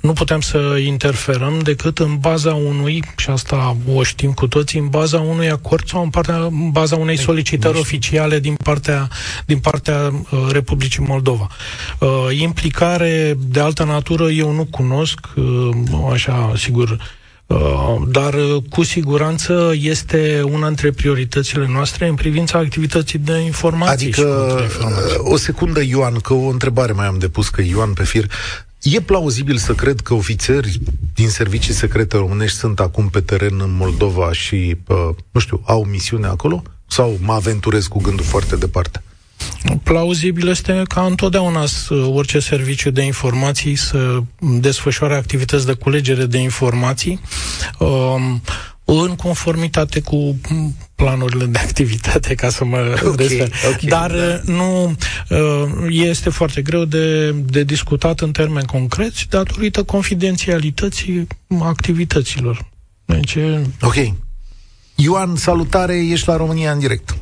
[0.00, 4.88] nu putem să interferăm decât în baza unui, și asta o știm cu toții, în
[4.88, 9.08] baza unui acord sau în, partea, în baza unei solicitări oficiale din partea,
[9.46, 11.48] din partea uh, Republicii Moldova.
[11.98, 15.68] Uh, implicare de altă natură eu nu cunosc, uh,
[16.12, 17.21] așa, sigur, Uh,
[18.08, 24.06] dar uh, cu siguranță este una dintre prioritățile noastre în privința activității de informații.
[24.06, 25.16] Adică, informații.
[25.18, 28.30] Uh, o secundă, Ioan, că o întrebare mai am depus, că Ioan pe fir.
[28.82, 30.80] E plauzibil să cred că ofițeri
[31.14, 34.76] din servicii secrete românești sunt acum pe teren în Moldova și,
[35.30, 36.62] nu știu, au misiune acolo?
[36.86, 39.02] Sau mă aventurez cu gândul foarte departe?
[39.82, 47.20] Plauzibil este ca întotdeauna orice serviciu de informații să desfășoare activități de culegere de informații
[47.78, 48.42] um,
[48.84, 50.36] în conformitate cu
[50.94, 54.52] planurile de activitate, ca să mă okay, Okay, Dar da.
[54.52, 54.94] nu
[55.28, 61.26] uh, este foarte greu de, de discutat în termeni concreți datorită confidențialității
[61.60, 62.70] activităților.
[63.04, 63.36] Deci,
[63.80, 63.94] ok.
[64.94, 67.16] Ioan, salutare, ești la România în direct.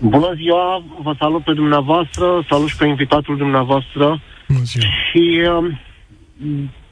[0.00, 4.22] Bună ziua, vă salut pe dumneavoastră, salut și pe invitatul dumneavoastră.
[4.48, 4.84] Bună ziua.
[5.10, 5.72] Și uh,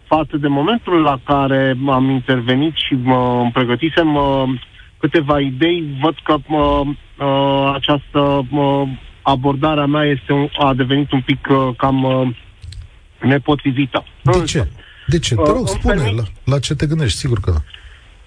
[0.07, 4.61] față de momentul la care am intervenit și mă îmi pregătisem uh,
[4.99, 6.81] câteva idei, văd că uh,
[7.19, 8.88] uh, această uh,
[9.23, 12.37] abordare a mea este un, a devenit un pic uh, cam uh,
[13.21, 14.05] nepotrivită.
[14.23, 14.69] De ce?
[15.07, 15.35] De ce?
[15.35, 17.59] Te rog, uh, spune la, la ce te gândești, sigur că da.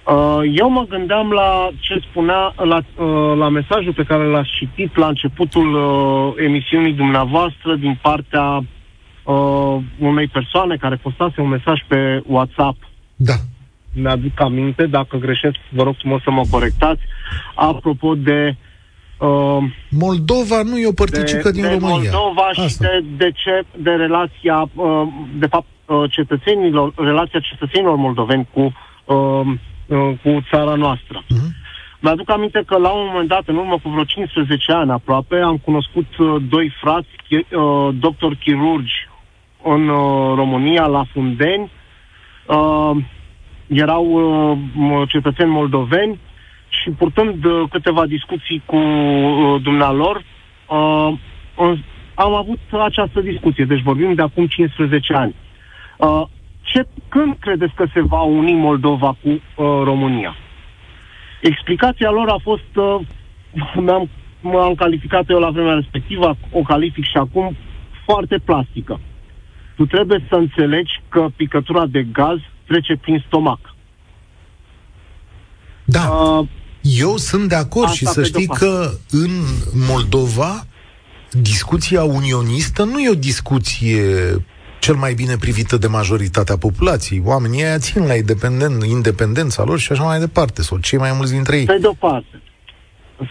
[0.07, 4.95] Uh, eu mă gândeam la ce spunea, la, uh, la mesajul pe care l-ați citit
[4.95, 8.63] la începutul uh, emisiunii dumneavoastră din partea
[9.23, 12.77] uh, unei persoane care postase un mesaj pe WhatsApp.
[13.15, 13.33] Da.
[13.93, 17.01] Mi-aduc aminte, dacă greșesc, vă rog frumos să mă corectați,
[17.55, 18.55] apropo de
[19.19, 22.11] Uh, Moldova nu e o părticică de, din de România.
[22.13, 22.67] Moldova Asta.
[22.67, 25.07] și de, de ce de relația, uh,
[25.39, 28.71] de fapt, uh, cetățenilor, relația cetățenilor moldoveni cu uh,
[29.07, 29.47] Uh,
[30.23, 31.23] cu țara noastră.
[31.23, 31.65] Uh-huh.
[31.99, 35.57] Mi-aduc aminte că la un moment dat, în urmă cu vreo 15 ani aproape, am
[35.57, 38.93] cunoscut uh, doi frați, uh, doctor chirurgi
[39.63, 41.71] în uh, România, la Fundeni.
[42.45, 42.91] Uh,
[43.67, 46.19] erau uh, cetățeni moldoveni
[46.69, 50.23] și purtând uh, câteva discuții cu uh, dumnealor,
[50.67, 51.13] uh,
[51.55, 51.79] uh,
[52.15, 53.65] am avut această discuție.
[53.65, 55.35] Deci vorbim de acum 15 ani.
[56.67, 59.41] Uh, ce, când credeți că se va uni Moldova cu uh,
[59.83, 60.35] România?
[61.41, 62.99] Explicația lor a fost, uh,
[63.75, 64.09] m-am,
[64.41, 67.55] m-am calificat eu la vremea respectivă, o calific și acum,
[68.05, 68.99] foarte plastică.
[69.75, 73.59] Tu trebuie să înțelegi că picătura de gaz trece prin stomac.
[75.85, 76.09] Da.
[76.09, 76.47] Uh,
[76.81, 79.29] Eu sunt de acord și să știi că în
[79.89, 80.65] Moldova
[81.31, 84.01] discuția unionistă nu e o discuție
[84.87, 87.21] cel mai bine privită de majoritatea populației.
[87.25, 91.33] Oamenii aia țin la independent, independența lor și așa mai departe, sau cei mai mulți
[91.33, 91.65] dintre ei.
[91.65, 92.35] Pe de o parte,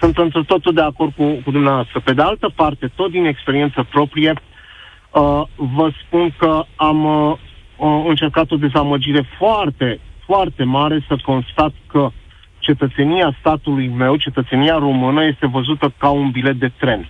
[0.01, 2.01] sunt într totul de acord cu, cu dumneavoastră.
[2.05, 5.42] Pe de altă parte, tot din experiență proprie, uh,
[5.77, 12.11] vă spun că am uh, încercat o dezamăgire foarte, foarte mare să constat că
[12.59, 17.09] cetățenia statului meu, cetățenia română, este văzută ca un bilet de tren.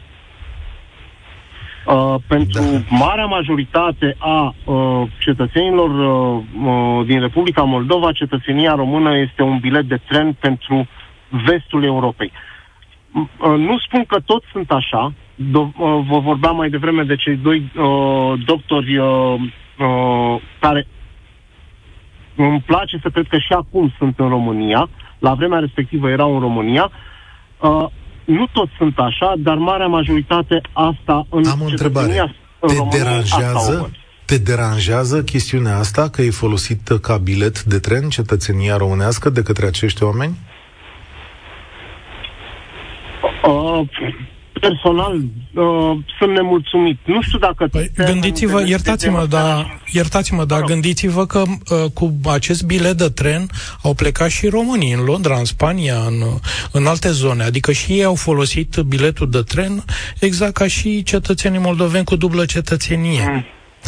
[1.87, 2.97] Uh, pentru da.
[2.97, 9.85] marea majoritate a uh, cetățenilor uh, uh, din Republica Moldova, cetățenia română este un bilet
[9.85, 10.89] de tren pentru
[11.45, 12.33] vestul Europei.
[13.13, 15.13] Uh, nu spun că toți sunt așa.
[15.35, 19.35] Do- uh, vă vorbeam mai devreme de cei doi uh, doctori uh,
[19.79, 20.87] uh, care
[22.37, 24.89] îmi place să cred că și acum sunt în România.
[25.19, 26.91] La vremea respectivă erau în România.
[27.61, 27.87] Uh,
[28.27, 32.35] nu toți sunt așa, dar marea majoritate asta în Am o întrebare.
[32.61, 33.91] Te România, deranjează,
[34.25, 39.67] te deranjează chestiunea asta că e folosită ca bilet de tren cetățenia românească de către
[39.67, 40.37] acești oameni?
[43.45, 43.89] Uh,
[44.61, 46.99] personal uh, sunt nemulțumit.
[47.05, 47.67] Nu știu dacă...
[47.67, 53.47] Păi, gândiți-vă, iertați-mă, dar, iertați-mă, dar gândiți-vă că uh, cu acest bilet de tren
[53.83, 56.23] au plecat și românii în Londra, în Spania, în,
[56.73, 57.43] în alte zone.
[57.43, 59.85] Adică și ei au folosit biletul de tren
[60.21, 63.29] exact ca și cetățenii moldoveni cu dublă cetățenie.
[63.31, 63.45] Mm.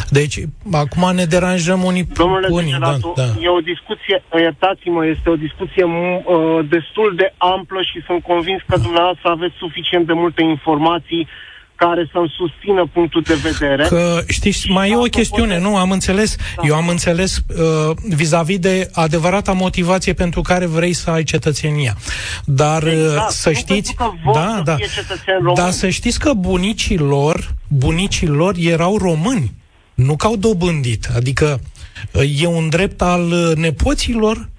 [0.09, 0.37] Deci,
[0.71, 3.23] acum ne deranjăm unii Domnule unii, da, da.
[3.23, 8.77] e o discuție, iertați-mă, este o discuție uh, destul de amplă și sunt convins că
[8.77, 11.27] dumneavoastră aveți suficient de multe informații
[11.75, 13.83] care să-mi susțină punctul de vedere.
[13.83, 15.63] Că, știți, mai e o chestiune, poate...
[15.63, 15.77] nu?
[15.77, 16.67] Am înțeles, da.
[16.67, 21.95] eu am înțeles uh, vis-a-vis de adevărata motivație pentru care vrei să ai cetățenia.
[22.45, 23.31] Dar uh, exact.
[23.31, 23.95] să știți...
[24.33, 24.75] Da, da.
[25.53, 29.51] Dar să știți că bunicii lor, bunicii lor erau români
[29.99, 31.09] nu că au dobândit.
[31.15, 31.59] Adică
[32.39, 34.49] e un drept al nepoților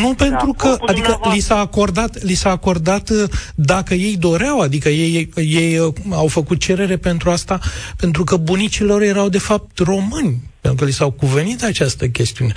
[0.00, 3.10] nu pentru că, adică li s-a acordat, li s-a acordat
[3.54, 5.78] dacă ei doreau, adică ei, ei
[6.10, 7.58] au făcut cerere pentru asta,
[7.96, 12.52] pentru că bunicilor erau de fapt români pentru că li s-au cuvenit această chestiune.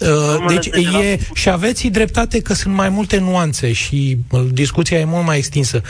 [0.00, 5.04] Uh, deci e, și aveți dreptate că sunt mai multe nuanțe și uh, discuția e
[5.04, 5.80] mult mai extinsă.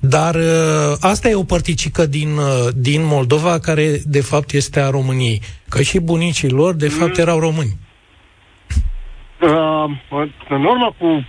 [0.00, 2.28] Dar uh, asta e o părticică din,
[2.74, 5.40] din Moldova care de fapt este a României.
[5.68, 7.22] Că și bunicii lor de fapt mm.
[7.22, 7.76] erau români.
[9.40, 9.84] Uh,
[10.48, 11.26] în urmă cu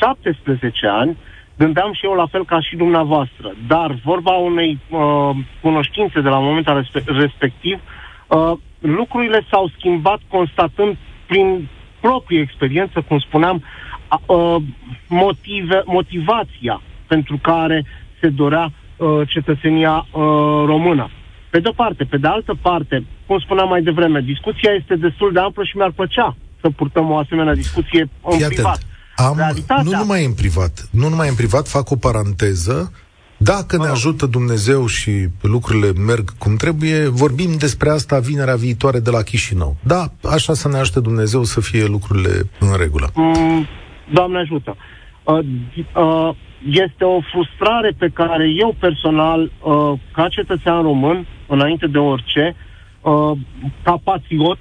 [0.00, 1.16] 17 ani,
[1.58, 3.54] gândeam și eu la fel ca și dumneavoastră.
[3.66, 7.80] Dar vorba unei uh, cunoștințe de la momentul respectiv,
[8.26, 11.68] uh, lucrurile s-au schimbat constatând prin
[12.00, 13.62] proprie experiență, cum spuneam,
[14.26, 14.56] uh,
[15.08, 17.84] motive, motivația pentru care
[18.20, 20.22] se dorea uh, cetățenia uh,
[20.66, 21.10] română.
[21.50, 22.04] Pe de-o parte.
[22.04, 25.90] Pe de altă parte, cum spuneam mai devreme, discuția este destul de amplă și mi-ar
[25.90, 28.72] plăcea să purtăm o asemenea discuție în Fii privat.
[28.72, 28.86] Atent.
[29.16, 29.82] Am, Realitatea...
[29.82, 30.88] Nu numai în privat.
[30.90, 32.92] Nu numai în privat, fac o paranteză.
[33.38, 35.10] Dacă ne ajută Dumnezeu și
[35.42, 39.76] lucrurile merg cum trebuie, vorbim despre asta vinerea viitoare de la Chișinău.
[39.82, 43.10] Da, așa să ne ajute Dumnezeu să fie lucrurile în regulă.
[43.14, 43.66] Mm,
[44.12, 44.76] Doamne ajută.
[45.24, 45.38] Uh,
[45.94, 46.34] uh,
[46.70, 52.56] este o frustrare pe care eu personal, uh, ca cetățean român, înainte de orice,
[53.00, 53.38] uh,
[53.82, 54.58] ca patriot,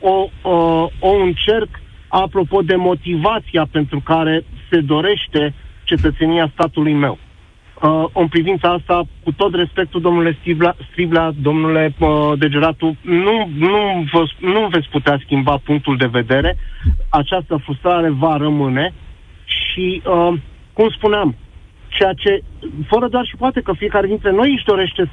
[0.00, 1.68] o, uh, o încerc
[2.08, 7.18] apropo de motivația pentru care se dorește cetățenia statului meu.
[7.82, 14.04] Uh, în privința asta, cu tot respectul, domnule Stribla, Stribla domnule uh, Degeratu, nu, nu,
[14.12, 16.56] vă, nu veți putea schimba punctul de vedere.
[17.08, 18.92] Această frustrare va rămâne
[19.44, 20.32] și, uh,
[20.72, 21.36] cum spuneam,
[21.88, 22.42] ceea ce,
[22.86, 25.10] fără doar și poate că fiecare dintre noi își dorește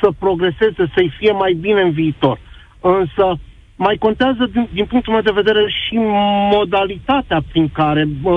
[0.00, 2.38] să progreseze, să-i fie mai bine în viitor.
[2.80, 3.38] Însă,
[3.76, 5.94] mai contează, din, din punctul meu de vedere, și
[6.52, 8.34] modalitatea prin care, uh,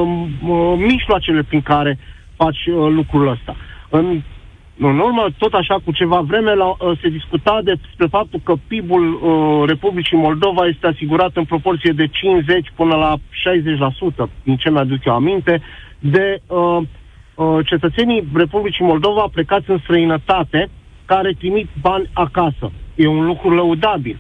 [0.48, 3.56] uh, mijloacele prin care uh, faci uh, lucrul ăsta.
[3.90, 4.22] În,
[4.78, 9.06] în urmă, tot așa cu ceva vreme, la, uh, se discuta despre faptul că PIB-ul
[9.14, 15.06] uh, Republicii Moldova este asigurat în proporție de 50 până la 60%, din ce mi-aduc
[15.06, 15.62] eu aminte,
[16.00, 16.82] de uh,
[17.36, 20.70] uh, cetățenii Republicii Moldova plecați în străinătate,
[21.06, 22.72] care trimit bani acasă.
[22.96, 24.18] E un lucru lăudabil.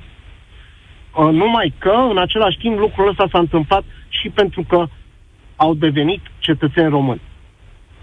[1.17, 4.87] Uh, numai că, în același timp, lucrul ăsta s-a întâmplat și pentru că
[5.55, 7.21] au devenit cetățeni români.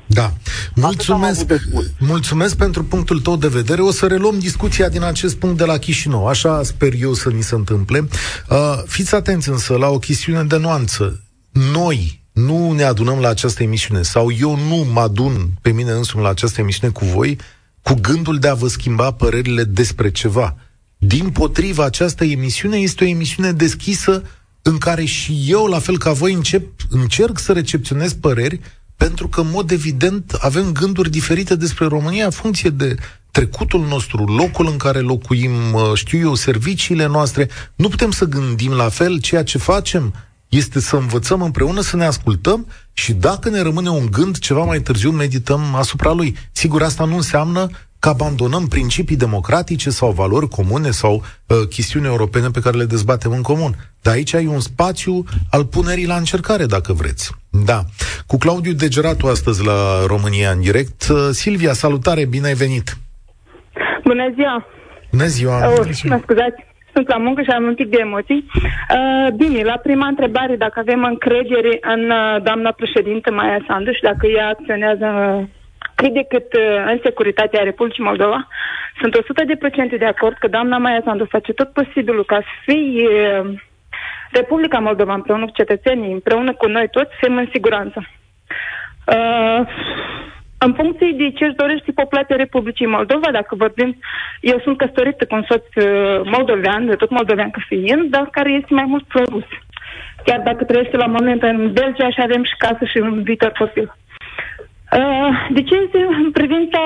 [0.06, 0.32] Da.
[0.74, 1.44] Mulțumesc,
[1.98, 3.82] mulțumesc pentru punctul tău de vedere.
[3.82, 6.26] O să reluăm discuția din acest punct de la Chișinău.
[6.26, 8.08] Așa sper eu să ni se întâmple.
[8.48, 11.20] Uh, fiți atenți însă la o chestiune de nuanță.
[11.52, 16.22] Noi nu ne adunăm la această emisiune sau eu nu mă adun pe mine însumi
[16.22, 17.38] la această emisiune cu voi
[17.82, 20.56] cu gândul de a vă schimba părerile despre ceva.
[20.98, 24.22] Din potriva, această emisiune este o emisiune deschisă
[24.62, 28.60] în care și eu, la fel ca voi, încep, încerc să recepționez păreri
[28.96, 32.94] pentru că, în mod evident, avem gânduri diferite despre România în funcție de
[33.30, 35.50] trecutul nostru, locul în care locuim,
[35.94, 37.48] știu eu, serviciile noastre.
[37.74, 39.20] Nu putem să gândim la fel.
[39.20, 40.14] Ceea ce facem
[40.48, 44.80] este să învățăm împreună, să ne ascultăm și dacă ne rămâne un gând, ceva mai
[44.80, 46.36] târziu medităm asupra lui.
[46.52, 47.68] Sigur, asta nu înseamnă
[48.06, 53.32] că abandonăm principii democratice sau valori comune sau uh, chestiuni europene pe care le dezbatem
[53.32, 53.72] în comun.
[54.02, 57.24] Dar aici ai un spațiu al punerii la încercare, dacă vreți.
[57.70, 57.78] Da.
[58.26, 60.98] Cu Claudiu Degeratu astăzi la România în direct.
[61.10, 62.86] Uh, Silvia, salutare, bine ai venit!
[64.04, 64.66] Bună ziua!
[65.10, 65.56] Bună ziua!
[65.70, 66.58] Oh, mă scuzați,
[66.94, 68.42] sunt la muncă și am un pic de emoții.
[68.50, 74.02] Uh, bine, la prima întrebare, dacă avem încredere în uh, doamna președintă Maia Sandu și
[74.10, 75.44] dacă ea acționează uh,
[76.00, 78.48] cât de cât uh, în securitatea Republicii Moldova,
[79.00, 79.16] sunt
[79.94, 83.54] 100% de acord că doamna Maia Sandu face tot posibilul ca să fie uh,
[84.30, 88.08] Republica Moldova împreună cu cetățenii, împreună cu noi toți, să fim în siguranță.
[89.06, 89.60] Uh,
[90.58, 93.96] în funcție de ce își dorește populația Republicii Moldova, dacă vorbim,
[94.40, 98.50] eu sunt căsătorită cu un soț uh, moldovean, de tot moldovean că fiind, dar care
[98.52, 99.44] este mai mult pro-rus.
[100.24, 103.94] Chiar dacă trăiește la moment în Belgia și avem și casă și un viitor copil.
[104.92, 106.80] Uh, de ce este în privința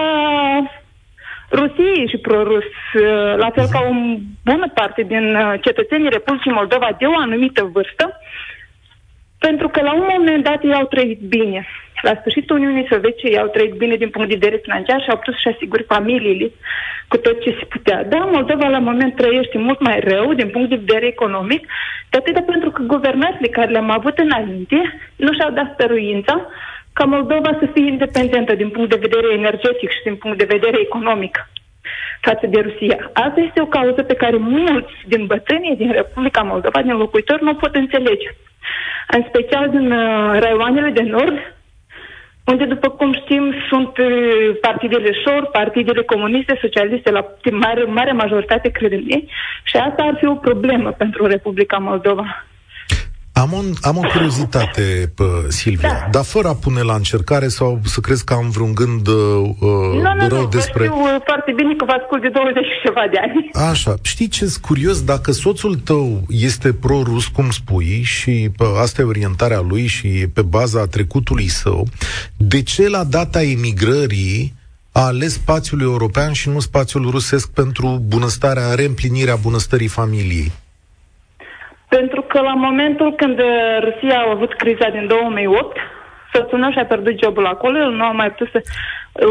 [1.50, 3.92] Rusiei și pro-rus, uh, la fel ca o
[4.44, 8.20] bună parte din uh, cetățenii Republicii Moldova de o anumită vârstă,
[9.38, 11.66] pentru că la un moment dat ei au trăit bine.
[12.02, 15.16] La sfârșitul Uniunii Sovietice ei au trăit bine din punct de vedere financiar și au
[15.16, 16.50] putut să-și asigure familiile
[17.08, 18.04] cu tot ce se putea.
[18.04, 21.66] Da, Moldova la moment trăiește mult mai rău din punct de vedere economic,
[22.10, 24.78] de atât pentru că guvernațiile care le-am avut înainte
[25.16, 26.46] nu și-au dat stăruința
[27.00, 30.78] ca Moldova să fie independentă din punct de vedere energetic și din punct de vedere
[30.80, 31.34] economic
[32.20, 33.10] față de Rusia.
[33.12, 37.54] Asta este o cauză pe care mulți din bătrânii din Republica Moldova, din locuitori, nu
[37.54, 38.28] pot înțelege.
[39.16, 41.38] În special din uh, raioanele de nord,
[42.44, 48.68] unde, după cum știm, sunt uh, partidele șor, partidele comuniste, socialiste, la mare, mare majoritate,
[48.68, 49.28] cred în ei,
[49.62, 52.49] și asta ar fi o problemă pentru Republica Moldova.
[53.40, 56.08] Am, un, am o curiozitate, pă, Silvia, da.
[56.10, 59.14] dar fără a pune la încercare sau să crezi că am vreun gând uh,
[59.60, 60.86] nu, nu, rău nu, despre...
[60.86, 63.68] Nu, uh, foarte bine că vă ascult de 20 și ceva de ani.
[63.70, 65.04] Așa, știi ce curios?
[65.04, 70.42] Dacă soțul tău este pro-rus, cum spui, și pă, asta e orientarea lui și pe
[70.42, 71.86] baza trecutului său,
[72.36, 74.54] de ce la data emigrării
[74.92, 80.52] a ales spațiul european și nu spațiul rusesc pentru bunăstarea, reîmplinirea bunăstării familiei?
[81.96, 83.46] Pentru că la momentul când uh,
[83.80, 85.76] Rusia a avut criza din 2008,
[86.32, 88.60] soțul meu și-a pierdut jobul acolo, el nu a mai putut să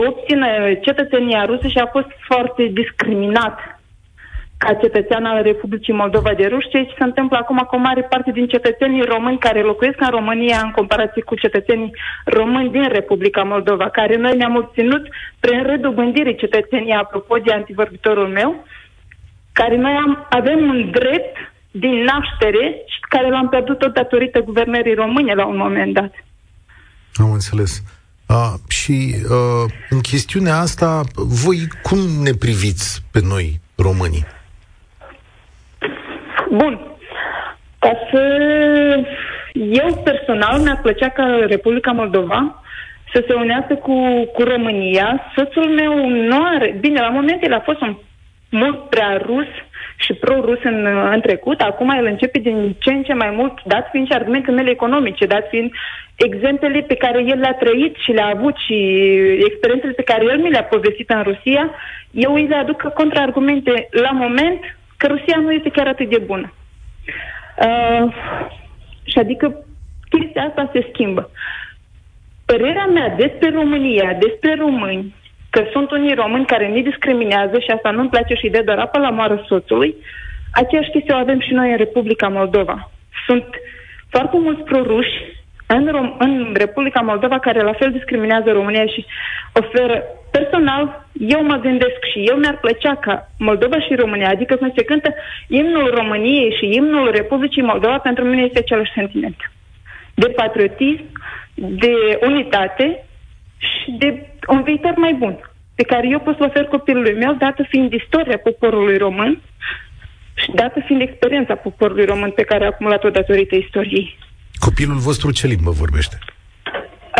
[0.07, 0.47] obțină
[0.81, 3.79] cetățenia rusă și a fost foarte discriminat
[4.63, 8.01] ca cetățean al Republicii Moldova de Rus, ceea ce se întâmplă acum cu o mare
[8.01, 11.91] parte din cetățenii români care locuiesc în România în comparație cu cetățenii
[12.25, 15.07] români din Republica Moldova, care noi ne-am obținut
[15.39, 18.65] prin redobândire cetățenia, apropo de antivorbitorul meu,
[19.53, 21.37] care noi am, avem un drept
[21.71, 26.13] din naștere și care l-am pierdut tot datorită guvernării române la un moment dat.
[27.13, 27.83] Am înțeles.
[28.27, 34.25] A, și a, în chestiunea asta, voi cum ne priviți pe noi, românii?
[36.49, 36.79] Bun.
[37.79, 38.21] Ca să...
[39.53, 42.63] Eu personal mi-ar plăcea ca Republica Moldova
[43.13, 45.21] să se unească cu, cu România.
[45.35, 46.77] Soțul meu nu are...
[46.79, 47.97] Bine, la moment el a fost un
[48.49, 49.47] mult prea rus
[50.03, 53.87] și pro-rus în, în trecut, acum el începe din ce în ce mai mult, dat
[53.91, 55.71] fiind și argumentele mele economice, dat fiind
[56.15, 58.75] exemplele pe care el le-a trăit și le-a avut și
[59.49, 61.69] experiențele pe care el mi le-a povestit în Rusia,
[62.11, 64.59] eu îi le aduc ca contraargumente la moment
[64.97, 66.53] că Rusia nu este chiar atât de bună.
[67.65, 68.13] Uh,
[69.03, 69.65] și adică
[70.09, 71.29] chestia asta se schimbă.
[72.45, 75.15] Părerea mea despre România, despre români,
[75.49, 78.99] că sunt unii români care ne discriminează și asta nu-mi place și de doar apă
[78.99, 79.95] la moară soțului,
[80.53, 82.91] aceeași chestie o avem și noi în Republica Moldova.
[83.25, 83.45] Sunt
[84.09, 85.17] foarte mulți proruși
[85.65, 89.05] în, Rom- în Republica Moldova care la fel discriminează România și
[89.53, 94.73] oferă personal, eu mă gândesc și eu mi-ar plăcea ca Moldova și România, adică când
[94.75, 95.13] se cântă
[95.47, 99.51] imnul României și imnul Republicii Moldova, pentru mine este același sentiment.
[100.13, 101.03] De patriotism,
[101.55, 103.03] de unitate
[103.67, 105.39] și de un viitor mai bun,
[105.75, 109.41] pe care eu pot să ofer copilului meu, dată fiind istoria poporului român
[110.33, 114.17] și dată fiind experiența poporului român pe care a acumulat-o datorită istoriei.
[114.59, 116.17] Copilul vostru ce limbă vorbește?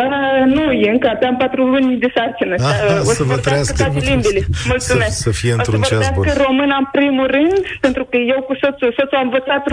[0.04, 2.56] Uh, nu, e încă, aveam patru luni de sarcină.
[2.58, 3.84] Ah, o să să vă trăiască.
[3.84, 4.42] toate limbile.
[4.74, 5.16] Mulțumesc.
[5.16, 6.26] Să, să fie într-un o să ceas bun.
[6.46, 9.64] româna în primul rând, pentru că eu cu soțul, soțul a învățat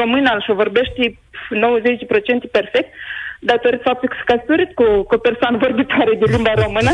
[0.00, 1.02] româna și o vorbește
[2.46, 2.90] 90% perfect,
[3.40, 6.92] datorită faptului că s-a căsătorit cu, cu o persoană vorbitoare de limba română.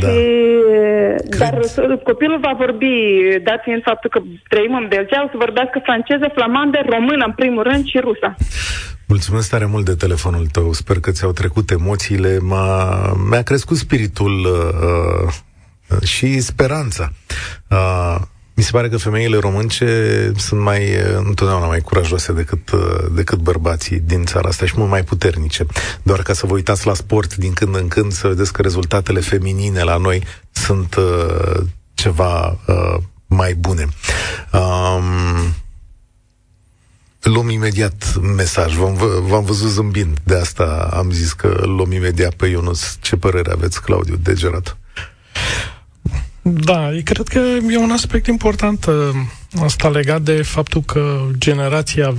[0.00, 0.08] Da.
[0.08, 0.22] Și,
[1.38, 1.54] dar
[2.10, 2.94] copilul va vorbi,
[3.48, 7.62] dat fiind faptul că trăim în Belgia, o să vorbească franceză, flamandă, română în primul
[7.62, 8.30] rând și rusa.
[9.08, 10.72] Mulțumesc tare mult de telefonul tău.
[10.72, 12.38] Sper că ți-au trecut emoțiile.
[12.38, 15.32] M-a, mi-a crescut spiritul uh,
[15.90, 17.08] uh, și speranța.
[17.70, 18.16] Uh,
[18.54, 23.38] mi se pare că femeile românce sunt mai, uh, întotdeauna mai curajoase decât, uh, decât
[23.38, 25.66] bărbații din țara asta și mult mai puternice.
[26.02, 29.20] Doar ca să vă uitați la sport din când în când, să vedeți că rezultatele
[29.20, 32.96] feminine la noi sunt uh, ceva uh,
[33.26, 33.88] mai bune.
[34.52, 35.54] Um,
[37.20, 38.74] luăm imediat mesaj.
[38.74, 38.94] V-am,
[39.26, 42.96] v-am văzut zâmbind, de asta am zis că luăm imediat pe Ionus.
[43.00, 44.76] Ce părere aveți, Claudiu Degerat?
[46.46, 47.38] Da, cred că
[47.70, 48.94] e un aspect important uh,
[49.62, 52.14] asta legat de faptul că generația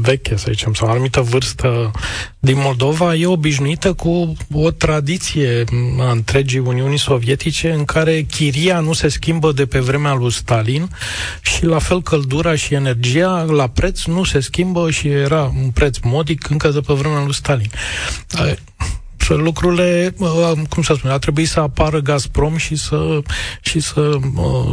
[0.00, 1.90] veche, să zicem, sau o anumită vârstă
[2.38, 5.64] din Moldova e obișnuită cu o tradiție
[5.98, 10.88] a întregii Uniunii Sovietice în care chiria nu se schimbă de pe vremea lui Stalin
[11.42, 15.98] și la fel căldura și energia la preț nu se schimbă și era un preț
[16.02, 17.70] modic încă de pe vremea lui Stalin
[19.34, 20.14] lucrurile,
[20.68, 23.20] cum să spun, a trebuit să apară Gazprom și să,
[23.60, 24.18] și să,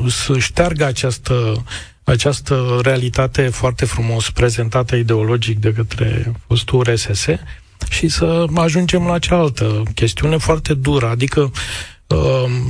[0.08, 1.64] să șteargă această
[2.04, 7.26] această realitate foarte frumos prezentată ideologic de către fostul RSS
[7.89, 11.51] și să ajungem la cealaltă chestiune foarte dură, adică uh,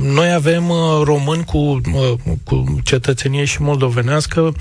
[0.02, 1.80] noi avem uh, români cu, uh,
[2.44, 4.54] cu cetățenie și moldovenească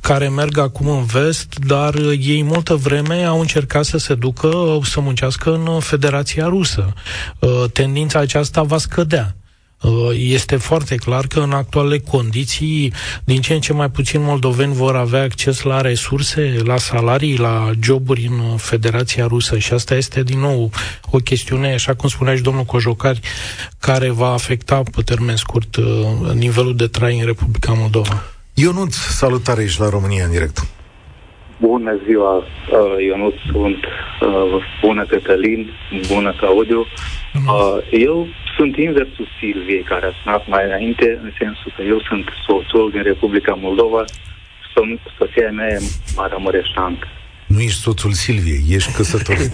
[0.00, 5.00] care merg acum în vest, dar ei multă vreme au încercat să se ducă, să
[5.00, 6.92] muncească în Federația Rusă.
[7.72, 9.36] Tendința aceasta va scădea.
[9.82, 12.92] Uh, este foarte clar că în actuale condiții,
[13.24, 17.70] din ce în ce mai puțin moldoveni vor avea acces la resurse, la salarii, la
[17.82, 20.70] joburi în Federația Rusă și asta este din nou
[21.10, 23.20] o chestiune, așa cum spunea și domnul Cojocari,
[23.80, 25.84] care va afecta pe termen scurt uh,
[26.34, 28.22] nivelul de trai în Republica Moldova.
[28.54, 30.66] Ionut, salutare aici la România în direct.
[31.60, 32.44] Bună ziua, uh,
[33.06, 33.76] Ionut, sunt
[34.82, 35.70] bună Cătălin,
[36.08, 36.86] bună Claudiu.
[37.90, 38.26] Eu
[38.56, 43.02] sunt inversul Silviei, care a sunat mai înainte, în sensul că eu sunt soțul din
[43.02, 44.04] Republica Moldova,
[44.74, 45.80] sunt soția mea e
[46.16, 47.06] Mara Măreșancă.
[47.46, 49.52] Nu ești soțul Silviei, ești căsătorit.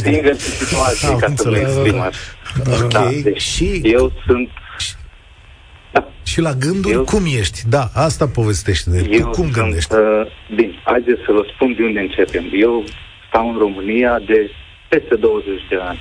[0.00, 2.84] sunt inversul situației, ca să mă exprim așa.
[2.84, 3.80] Ok, da, deci și...
[3.82, 4.48] Eu sunt
[5.92, 6.08] da.
[6.24, 7.58] Și la gânduri, eu, cum ești?
[7.68, 8.90] Da, asta povestește.
[8.90, 9.94] De eu cum sunt, gândești?
[9.94, 12.44] Uh, bine, haideți să vă spun de unde începem.
[12.52, 12.84] Eu
[13.28, 14.50] stau în România de
[14.88, 16.00] peste 20 de ani.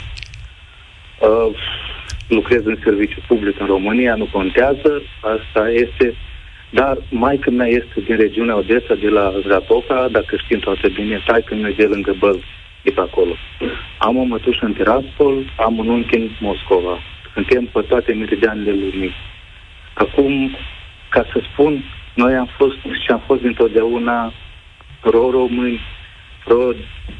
[1.19, 1.55] Uh,
[2.31, 6.15] lucrez în serviciu public în România, nu contează, asta este,
[6.69, 11.23] dar mai când mea este din regiunea Odessa, de la Zatoca, dacă știm toate bine,
[11.25, 12.43] tai când e de lângă Băl,
[12.83, 13.35] de pe acolo.
[13.97, 16.97] Am o mătușă în Tiraspol, am un unchi în Moscova.
[17.33, 19.13] Suntem pe toate meridianele lumii.
[19.93, 20.55] Acum,
[21.09, 24.33] ca să spun, noi am fost și am fost întotdeauna
[25.01, 25.79] pro-români,
[26.45, 26.71] pro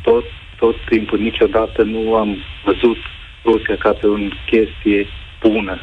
[0.01, 0.25] tot,
[0.59, 2.97] tot timpul, niciodată nu am văzut
[3.43, 4.15] Rusia ca pe o
[4.45, 5.07] chestie
[5.41, 5.79] bună.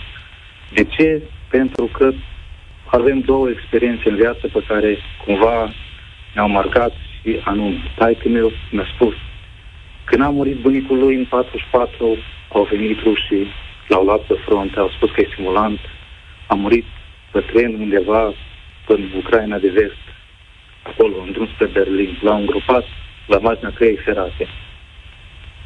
[0.73, 1.23] De ce?
[1.51, 2.13] Pentru că
[2.85, 5.73] avem două experiențe în viață pe care cumva
[6.35, 7.83] ne-au marcat și anume.
[7.97, 9.15] Taică meu mi-a spus
[10.09, 12.17] când a murit bunicul lui în 44,
[12.53, 13.47] au venit rușii,
[13.89, 15.79] l-au luat pe front, au spus că e simulant,
[16.47, 16.85] a murit
[17.33, 18.35] pe tren undeva
[18.87, 20.03] în Ucraina de vest,
[20.83, 22.19] acolo, în drum spre Berlin.
[22.23, 22.85] L-au îngropat
[23.27, 24.49] la marginea căii ferate.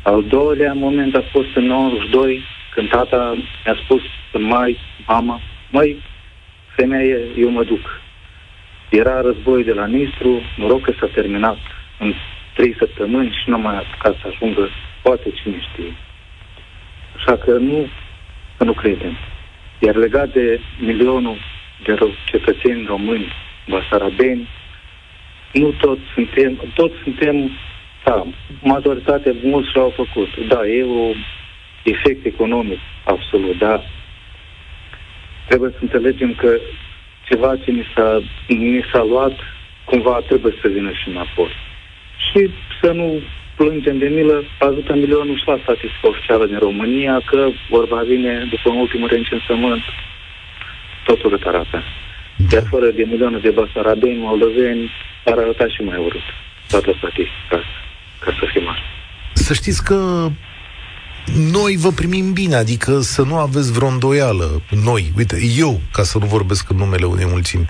[0.02, 2.42] Al doilea moment a fost în 92,
[2.74, 3.34] când tata
[3.64, 5.40] mi-a spus în mai, mama,
[5.70, 6.02] măi,
[6.76, 8.00] femeie, eu mă duc.
[8.88, 11.58] Era război de la Nistru, noroc că s-a terminat
[11.98, 12.14] în
[12.54, 14.68] trei săptămâni și nu mai apucat să ajungă,
[15.02, 15.92] poate cine știe.
[17.16, 17.88] Așa că nu,
[18.56, 19.16] că nu credem.
[19.78, 21.36] Iar legat de milionul
[21.84, 23.32] de cetățeni români,
[23.68, 24.48] basarabeni,
[25.52, 27.50] nu toți suntem, toți suntem
[28.04, 28.26] da,
[28.62, 30.28] majoritatea mulți l-au făcut.
[30.48, 31.10] Da, e o
[31.82, 33.80] efect economic, absolut, dar
[35.48, 36.58] trebuie să înțelegem că
[37.28, 39.32] ceva ce ni s-a, ni s-a luat,
[39.84, 41.50] cumva trebuie să vină și înapoi.
[42.30, 42.50] Și
[42.80, 43.20] să nu
[43.56, 48.68] plângem de milă, ajută milionul și la statistica oficială din România că vorba vine după
[48.70, 49.82] un ultimul recensământ
[51.04, 51.82] tot urât arată.
[52.52, 54.90] Iar fără de milioane de basarabeni, moldoveni,
[55.24, 56.26] ar arăta și mai urât
[56.68, 57.91] toată statistica asta,
[58.24, 58.82] ca să fim așa.
[59.32, 60.28] Să știți că
[61.52, 64.62] noi vă primim bine, adică să nu aveți vreo îndoială.
[64.84, 67.66] Noi, uite, eu, ca să nu vorbesc în numele unei mulțimi,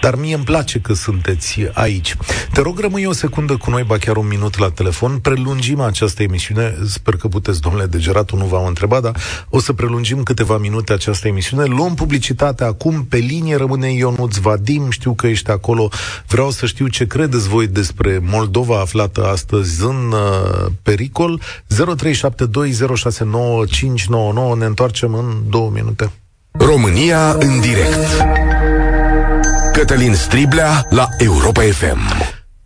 [0.00, 2.16] dar mie îmi place că sunteți aici.
[2.52, 5.18] Te rog, rămâi o secundă cu noi, ba chiar un minut la telefon.
[5.18, 6.76] Prelungim această emisiune.
[6.86, 9.16] Sper că puteți, domnule Degeratul, nu v-am întrebat, dar
[9.48, 11.64] o să prelungim câteva minute această emisiune.
[11.64, 13.04] Luăm publicitatea acum.
[13.04, 14.90] Pe linie rămâne Ionuț Vadim.
[14.90, 15.88] Știu că ești acolo.
[16.26, 21.40] Vreau să știu ce credeți voi despre Moldova aflată astăzi în uh, pericol.
[21.40, 21.44] 0372069599.
[24.58, 26.10] Ne întoarcem în două minute.
[26.52, 28.49] România în direct
[29.80, 31.98] Cătălin Striblea la Europa FM.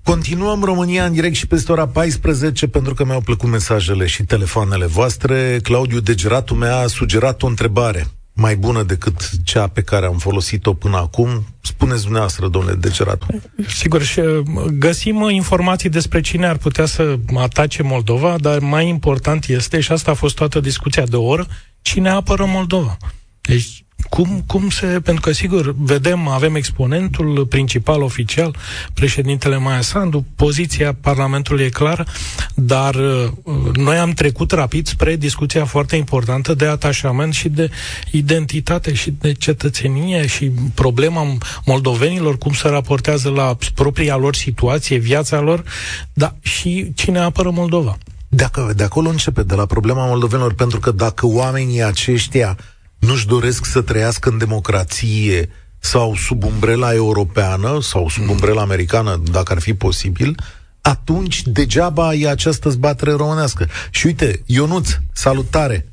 [0.03, 4.87] Continuăm România în direct și peste ora 14 pentru că mi-au plăcut mesajele și telefoanele
[4.87, 5.59] voastre.
[5.63, 10.97] Claudiu Degeratu mi-a sugerat o întrebare mai bună decât cea pe care am folosit-o până
[10.97, 11.45] acum.
[11.61, 13.27] Spuneți dumneavoastră, domnule Degeratu.
[13.69, 14.45] Sigur, și uh,
[14.79, 19.93] găsim uh, informații despre cine ar putea să atace Moldova, dar mai important este, și
[19.93, 21.47] asta a fost toată discuția de oră,
[21.83, 22.97] cine apără Moldova.
[23.41, 24.87] Deci cum, cum se...
[24.87, 28.57] Pentru că, sigur, vedem, avem exponentul principal oficial,
[28.95, 32.07] președintele Maia Sandu, poziția Parlamentului e clară,
[32.55, 33.31] dar uh,
[33.75, 37.71] noi am trecut rapid spre discuția foarte importantă de atașament și de
[38.11, 45.41] identitate și de cetățenie și problema moldovenilor, cum se raportează la propria lor situație, viața
[45.41, 45.65] lor,
[46.13, 47.99] dar și cine apără Moldova.
[48.29, 52.57] Dacă, de acolo începe, de la problema moldovenilor, pentru că dacă oamenii aceștia
[53.05, 55.49] nu-și doresc să trăiască în democrație
[55.79, 60.35] sau sub umbrela europeană sau sub umbrela americană, dacă ar fi posibil,
[60.81, 63.69] atunci degeaba e această zbatere românească.
[63.91, 65.87] Și uite, Ionuț, salutare!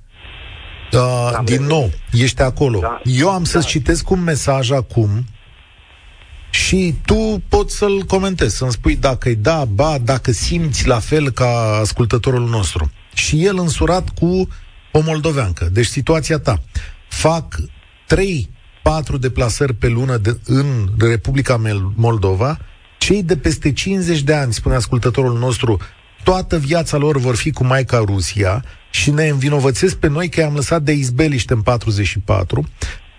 [0.93, 2.79] Uh, da, din nou, ești acolo.
[2.79, 3.49] Da, Eu am da.
[3.49, 5.25] să-ți citesc un mesaj acum
[6.49, 11.29] și tu poți să-l comentezi, să-mi spui dacă e da, ba, dacă simți la fel
[11.29, 12.91] ca ascultătorul nostru.
[13.13, 14.47] Și el însurat cu
[14.91, 15.69] o moldoveancă.
[15.71, 16.61] Deci situația ta
[17.11, 20.65] fac 3-4 deplasări pe lună de, în
[20.99, 21.61] Republica
[21.95, 22.57] Moldova,
[22.97, 25.77] cei de peste 50 de ani, spune ascultătorul nostru,
[26.23, 30.53] toată viața lor vor fi cu Maica Rusia și ne învinovățesc pe noi că am
[30.53, 32.63] lăsat de izbeliște în 44.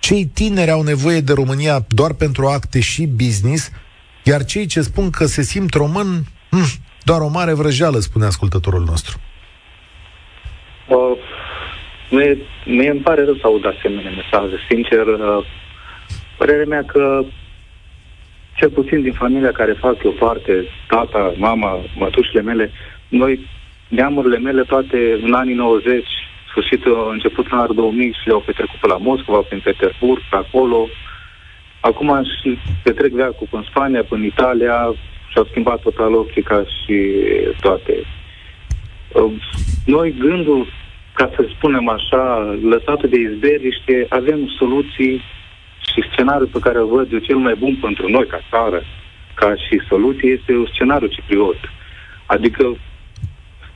[0.01, 3.70] Cei tineri au nevoie de România doar pentru acte și business,
[4.24, 8.84] iar cei ce spun că se simt român, hm, doar o mare vrăjeală, spune ascultătorul
[8.84, 9.20] nostru.
[10.88, 10.97] Uh,
[12.12, 14.56] Mie, mie îmi pare rău să aud asemenea mesaje.
[14.68, 15.44] Sincer, uh,
[16.38, 17.24] părerea mea că
[18.54, 22.70] cel puțin din familia care fac eu parte, tata, mama, mătușile mele,
[23.08, 23.40] noi,
[23.88, 26.06] neamurile mele, toate în anii 90,
[26.50, 30.88] sfârșitul, început în anul 2000 și le-au petrecut pe la Moscova, prin Petersburg, pe acolo.
[31.80, 34.94] Acum și petrec veacul în Spania, în Italia
[35.28, 36.96] și-au schimbat total optica și
[37.60, 37.94] toate.
[39.12, 39.32] Uh,
[39.86, 40.66] noi, gândul
[41.12, 45.22] ca să spunem așa, lăsată de izberiște, avem soluții
[45.92, 48.82] și scenariul pe care îl văd eu cel mai bun pentru noi ca țară,
[49.34, 51.56] ca și soluție, este un scenariu cipriot.
[52.26, 52.76] Adică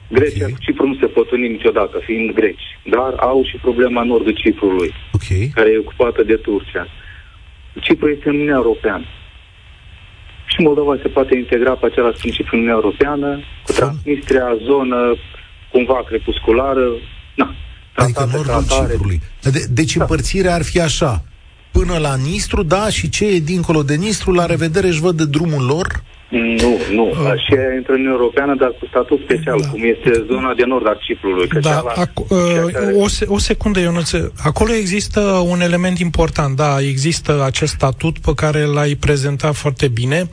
[0.09, 0.53] Grecia okay.
[0.53, 4.95] cu Cipru nu se pot uni niciodată, fiind greci, dar au și problema nordul Ciprului,
[5.12, 5.51] okay.
[5.55, 6.87] care e ocupată de Turcia.
[7.80, 9.05] Cipru este în Uniunea Europeană.
[10.47, 15.14] Și Moldova se poate integra pe același principiu în Uniunea Europeană, cu Transnistria, zonă
[15.70, 16.89] cumva crepusculară,
[17.37, 17.55] da.
[17.95, 19.20] Adică nordul Ciprului.
[19.43, 20.03] De, deci da.
[20.03, 21.24] împărțirea ar fi așa.
[21.72, 25.24] Până la Nistru, da, și ce e dincolo de Nistru, la revedere își văd de
[25.24, 26.05] drumul lor?
[26.30, 27.07] Nu, nu.
[27.09, 27.16] Uh.
[27.16, 29.68] Așa e intră în Europeană, dar cu statut special, da.
[29.68, 31.49] cum este zona de nord a Ciprului.
[31.49, 32.93] Da, ceala, ac- uh, care...
[32.95, 34.11] o, se- o secundă, Ionuț.
[34.43, 40.28] Acolo există un element important, da, există acest statut pe care l-ai prezentat foarte bine.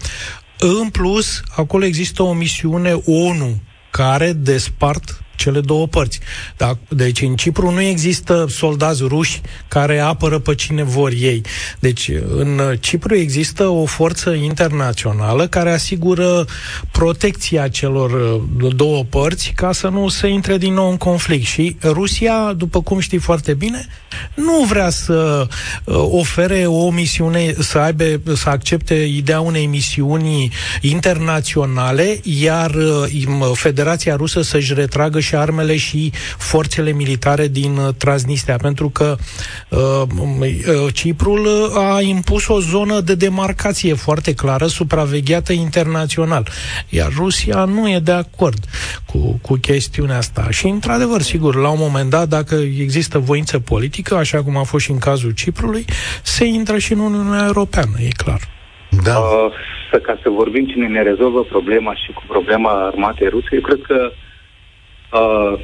[0.59, 6.19] În plus, acolo există o misiune ONU care despart cele două părți.
[6.57, 6.77] Da?
[6.89, 11.41] Deci în Cipru nu există soldați ruși care apără pe cine vor ei.
[11.79, 16.45] Deci în Cipru există o forță internațională care asigură
[16.91, 21.45] protecția celor uh, două părți ca să nu se intre din nou în conflict.
[21.45, 23.85] Și Rusia, după cum știi foarte bine,
[24.33, 25.47] nu vrea să
[25.83, 28.03] uh, ofere o misiune, să aibă,
[28.35, 35.77] să accepte ideea unei misiuni internaționale, iar uh, Federația Rusă să-și retragă și și armele
[35.77, 39.15] și forțele militare din uh, Transnistria, pentru că
[39.69, 39.79] uh,
[40.39, 46.47] uh, Ciprul a impus o zonă de demarcație foarte clară, supravegheată internațional,
[46.89, 48.63] iar Rusia nu e de acord
[49.05, 50.47] cu, cu chestiunea asta.
[50.49, 54.83] Și, într-adevăr, sigur, la un moment dat, dacă există voință politică, așa cum a fost
[54.83, 55.85] și în cazul Ciprului,
[56.21, 58.39] se intră și în Uniunea Europeană, e clar.
[59.03, 59.17] Da.
[59.17, 59.51] Uh,
[59.91, 63.81] să, ca să vorbim cine ne rezolvă problema și cu problema armatei ruse, eu cred
[63.81, 64.11] că
[65.13, 65.59] uh,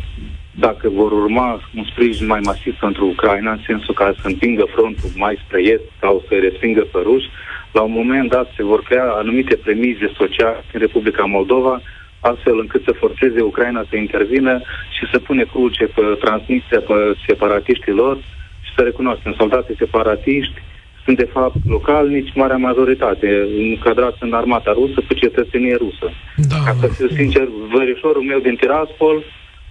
[0.51, 5.09] dacă vor urma un sprijin mai masiv pentru Ucraina, în sensul ca să împingă frontul
[5.15, 7.29] mai spre est sau să respingă pe ruși,
[7.71, 11.81] la un moment dat se vor crea anumite premize sociale în Republica Moldova,
[12.19, 14.61] astfel încât să forțeze Ucraina să intervină
[14.97, 16.93] și să pune cruce pe Transnistria, pe
[17.27, 18.17] separatiștii lor
[18.61, 20.61] și să recunoaștem soldații separatiști
[21.09, 23.27] sunt de fapt localnici, marea majoritate,
[23.69, 26.07] încadrați în armata rusă pe cetățenie rusă.
[26.51, 27.47] Da, Ca să fiu sincer,
[27.77, 29.23] verișorul meu din Tiraspol,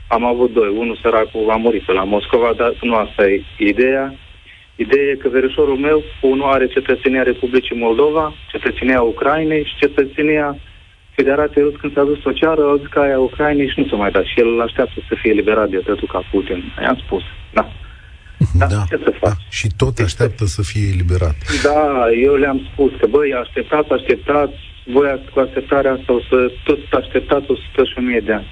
[0.09, 0.71] am avut doi.
[0.83, 4.15] Unul săracul a murit pe la Moscova, dar nu asta e ideea.
[4.77, 10.57] Ideea e că verișorul meu, unul are cetățenia Republicii Moldova, cetățenia Ucrainei și cetățenia
[11.11, 13.97] Federației Rus când s-a dus o ceară, au zis că aia Ucrainei și nu s-a
[13.97, 14.25] mai dat.
[14.25, 16.73] Și el îl așteaptă să fie eliberat de atâtul ca Putin.
[16.83, 17.23] I-am spus.
[17.53, 17.65] Da.
[18.59, 19.31] Da, da, ce să faci?
[19.31, 19.37] Da.
[19.49, 21.37] Și tot așteaptă să fie eliberat.
[21.63, 26.79] Da, eu le-am spus că, băi, așteptați, așteptați, voi cu așteptarea asta o să tot
[26.93, 28.47] așteptați 100 și 1000 de ani.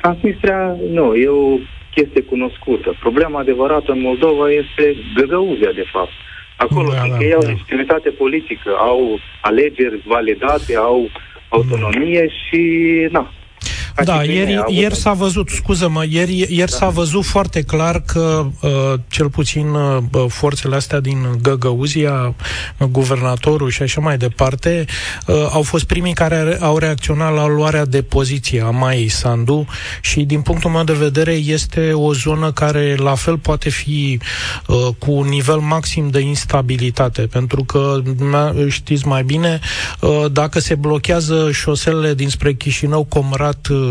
[0.00, 1.56] Transnistria, nu, e o
[1.94, 2.96] chestie cunoscută.
[3.00, 6.12] Problema adevărată în Moldova este Găgăuzia, de fapt.
[6.56, 7.48] Acolo, da, da, ei au da.
[7.48, 11.10] legitimitate politică, au alegeri validate, au
[11.48, 12.62] autonomie și,
[13.10, 13.32] na,
[14.04, 16.76] da, ieri, ieri s-a văzut, scuză-mă, ieri, ieri da.
[16.76, 18.70] s-a văzut foarte clar că uh,
[19.08, 22.34] cel puțin uh, forțele astea din Găgăuzia,
[22.90, 24.84] guvernatorul și așa mai departe,
[25.26, 29.66] uh, au fost primii care au reacționat la luarea de poziție a Mai Sandu
[30.00, 34.20] și din punctul meu de vedere este o zonă care la fel poate fi
[34.66, 38.02] uh, cu un nivel maxim de instabilitate, pentru că
[38.68, 39.60] știți mai bine,
[40.00, 43.89] uh, dacă se blochează șoselele dinspre Chișinău, Comrat, uh,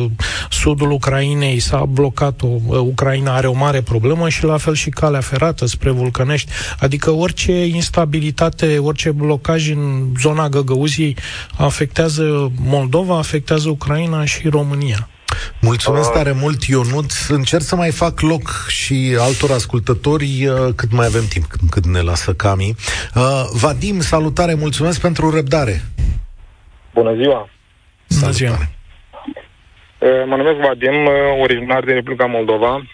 [0.49, 5.21] sudul Ucrainei s-a blocat, o, Ucraina are o mare problemă și la fel și calea
[5.21, 6.51] ferată spre Vulcănești.
[6.79, 11.17] Adică orice instabilitate, orice blocaj în zona Găgăuziei
[11.57, 15.09] afectează Moldova, afectează Ucraina și România.
[15.61, 17.11] Mulțumesc tare mult, Ionut.
[17.27, 22.01] Încerc să mai fac loc și altor ascultători uh, cât mai avem timp, cât ne
[22.01, 22.75] lasă Cami.
[23.15, 25.85] Uh, Vadim, salutare, mulțumesc pentru răbdare.
[26.93, 27.49] Bună ziua!
[28.19, 28.78] Bună ziua!
[29.99, 32.85] Eh, mă numesc Vadim, eh, originar din Republica Moldova.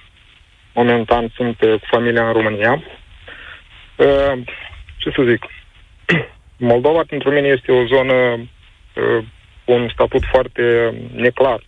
[0.73, 2.83] Momentan sunt eh, cu familia în România.
[4.97, 5.45] Ce să zic?
[6.71, 8.47] Moldova pentru mine este o zonă
[9.65, 11.63] cu un statut foarte neclar.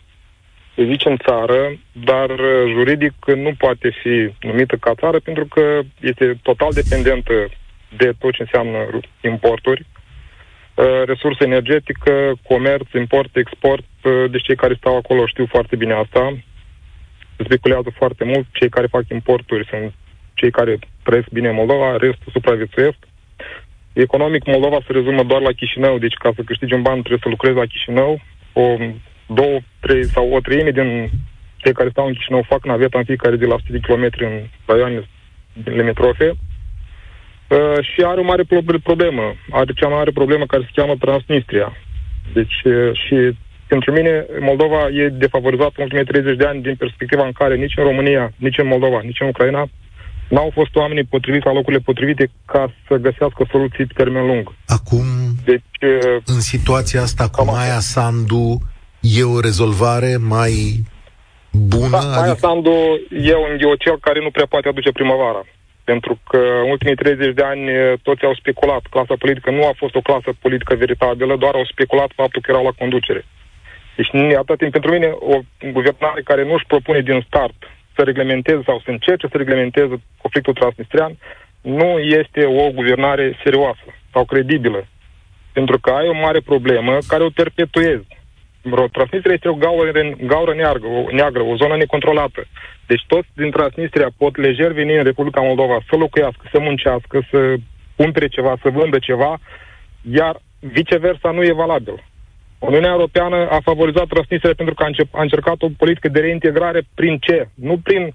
[0.75, 2.29] Se zice în țară, dar
[2.67, 7.49] juridic nu poate fi numită ca țară pentru că este total dependentă
[7.97, 9.85] de tot ce înseamnă importuri,
[10.77, 13.96] Uh, resursă energetică, comerț, import, export, uh,
[14.31, 16.37] deci cei care stau acolo știu foarte bine asta.
[17.37, 19.93] Speculează foarte mult, cei care fac importuri sunt
[20.33, 22.97] cei care trăiesc bine în Moldova, restul supraviețuiesc.
[23.93, 27.29] Economic, Moldova se rezumă doar la Chișinău, deci ca să câștigi un ban trebuie să
[27.29, 28.21] lucrezi la Chișinău.
[28.53, 28.75] O,
[29.27, 31.09] două, trei sau o treime din
[31.57, 34.35] cei care stau în Chișinău fac naveta în fiecare zi la 100 de kilometri în
[34.65, 35.07] raioane
[35.63, 36.27] limitrofe.
[37.47, 38.43] Uh, și are o mare
[38.83, 39.35] problemă.
[39.51, 41.73] Are cea mai mare problemă care se cheamă Transnistria.
[42.33, 43.15] Deci, uh, și
[43.67, 47.77] pentru mine, Moldova e defavorizată în ultimii 30 de ani din perspectiva în care nici
[47.77, 49.69] în România, nici în Moldova, nici în Ucraina
[50.29, 54.55] n-au fost oamenii potriviți la locurile potrivite ca să găsească soluții pe termen lung.
[54.67, 55.05] Acum,
[55.45, 58.57] deci, uh, în situația asta cu Maia Sandu,
[58.99, 60.53] e o rezolvare mai
[61.51, 61.89] bună?
[61.89, 62.47] Da, Maia adică...
[62.47, 62.75] Sandu
[63.09, 65.43] e un geocel care nu prea poate aduce primăvara.
[65.83, 67.63] Pentru că în ultimii 30 de ani
[68.03, 68.83] toți au speculat.
[68.89, 72.63] Clasa politică nu a fost o clasă politică veritabilă, doar au speculat faptul că erau
[72.63, 73.25] la conducere.
[73.97, 75.37] Deci, atât timp pentru mine, o
[75.71, 77.57] guvernare care nu își propune din start
[77.95, 81.17] să reglementeze sau să încerce să reglementeze conflictul transnistrian,
[81.61, 84.87] nu este o guvernare serioasă sau credibilă.
[85.53, 88.07] Pentru că ai o mare problemă care o perpetuezi.
[88.91, 89.91] Transnistria este o gaură,
[90.31, 92.41] gaură neagră, o, neagră, o zonă necontrolată.
[92.87, 97.55] Deci toți din Transnistria pot lejer veni în Republica Moldova să locuiască, să muncească, să
[97.95, 99.39] cumpere ceva, să vândă ceva,
[100.11, 102.03] iar viceversa nu e valabil.
[102.59, 106.81] Uniunea Europeană a favorizat Transnistria pentru că a, încep, a încercat o politică de reintegrare
[106.93, 107.49] prin ce?
[107.53, 108.13] Nu prin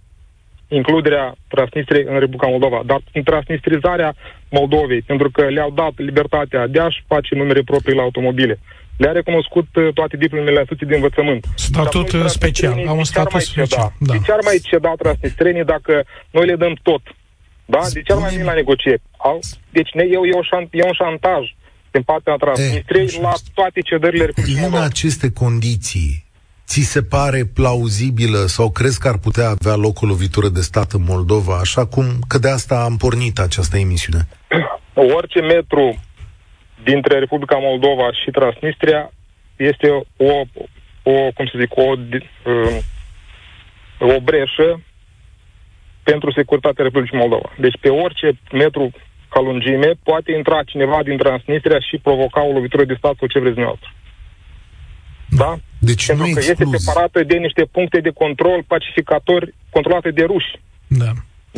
[0.69, 4.15] includerea Transnistriei în Republica Moldova, dar prin transnistrizarea
[4.51, 8.59] Moldovei, pentru că le-au dat libertatea de a-și face numere proprii la automobile
[8.97, 11.47] le-a recunoscut uh, toate diplomele instituții de învățământ.
[11.55, 13.93] Statut uh, special, au un statut special.
[13.99, 14.13] Da.
[14.13, 17.03] De ce ar mai ceda transnistrenii dacă noi le dăm tot?
[17.65, 17.81] Da?
[17.93, 19.03] De ce ar mai veni la negocieri?
[19.17, 19.39] Au?
[19.71, 21.43] Deci ne, e, e, o șant, e un șantaj
[21.93, 26.25] din partea Transnistriei eh, la toate cedările Republicii În aceste condiții,
[26.67, 30.93] ți se pare plauzibilă sau crezi că ar putea avea loc o lovitură de stat
[30.93, 34.29] în Moldova, așa cum că de asta am pornit această emisiune?
[35.17, 36.03] Orice metru
[36.85, 39.13] dintre Republica Moldova și Transnistria
[39.57, 40.33] este o,
[41.03, 42.77] o cum să zic, o, um,
[44.15, 44.81] o breșă
[46.03, 47.53] pentru securitatea Republicii Moldova.
[47.59, 48.91] Deci pe orice metru
[49.33, 53.39] ca lungime poate intra cineva din Transnistria și provoca o lovitură de stat sau ce
[53.39, 53.91] vreți dumneavoastră.
[55.43, 55.53] Da?
[55.79, 56.61] Deci Pentru nu că exclus.
[56.61, 60.53] este separată de niște puncte de control pacificatori controlate de ruși.
[60.87, 61.11] Da.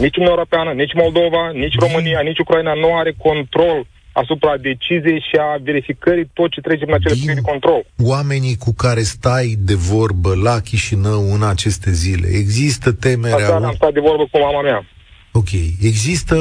[0.03, 5.37] Nici Uniunea Europeană, nici Moldova, nici România, nici Ucraina nu are control asupra deciziei și
[5.41, 7.85] a verificării tot ce trece în acele puncte de control.
[8.03, 13.37] Oamenii cu care stai de vorbă la Chișinău în aceste zile, există temerea...
[13.37, 14.87] Asta am stat de vorbă cu mama mea.
[15.33, 15.51] Ok.
[15.81, 16.37] Există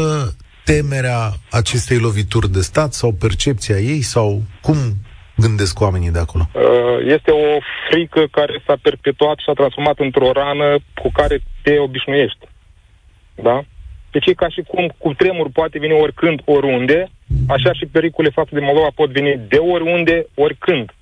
[0.64, 4.76] temerea acestei lovituri de stat sau percepția ei sau cum
[5.36, 6.50] gândesc oamenii de acolo?
[6.54, 7.58] Uh, este o
[7.90, 12.48] frică care s-a perpetuat și s-a transformat într-o rană cu care te obișnuiești.
[13.36, 13.64] Da?
[14.12, 17.12] Deci e ca și cum cu tremur poate veni oricând, oriunde,
[17.48, 20.94] așa și pericole față de Moldova pot veni de oriunde, oricând.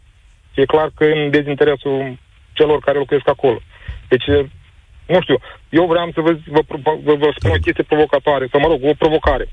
[0.56, 2.18] E clar că în dezinteresul
[2.54, 3.60] celor care locuiesc acolo.
[4.08, 4.26] Deci,
[5.12, 5.38] nu știu,
[5.70, 6.62] eu vreau să vă, vă,
[7.04, 9.48] vă, vă spun o chestie provocatoare, sau mă rog, o provocare.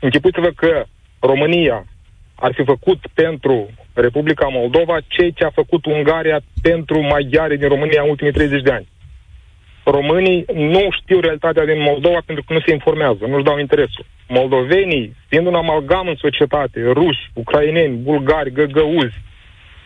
[0.00, 0.84] Închipuiți-vă că
[1.20, 1.84] România
[2.34, 8.02] ar fi făcut pentru Republica Moldova ceea ce a făcut Ungaria pentru maghiare din România
[8.02, 8.88] în ultimii 30 de ani.
[9.84, 14.04] Românii nu știu realitatea din Moldova pentru că nu se informează, nu-și dau interesul.
[14.28, 19.16] Moldovenii, fiind un amalgam în societate, ruși, ucraineni, bulgari, găgăuzi,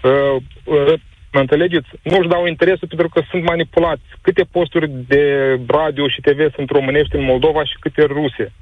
[0.02, 0.92] uh, uh,
[1.32, 1.88] mă înțelegeți?
[2.02, 4.02] Nu-și dau interesul pentru că sunt manipulați.
[4.20, 5.24] Câte posturi de
[5.66, 8.52] radio și TV sunt românești în Moldova și câte ruse?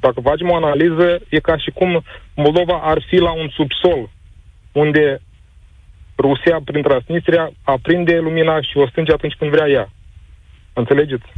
[0.00, 2.04] Dacă facem o analiză, e ca și cum
[2.34, 4.10] Moldova ar fi la un subsol,
[4.72, 5.20] unde
[6.18, 9.92] Rusia, prin Transnistria, aprinde lumina și o stânge atunci când vrea ea.
[10.72, 11.32] Înțelegeți?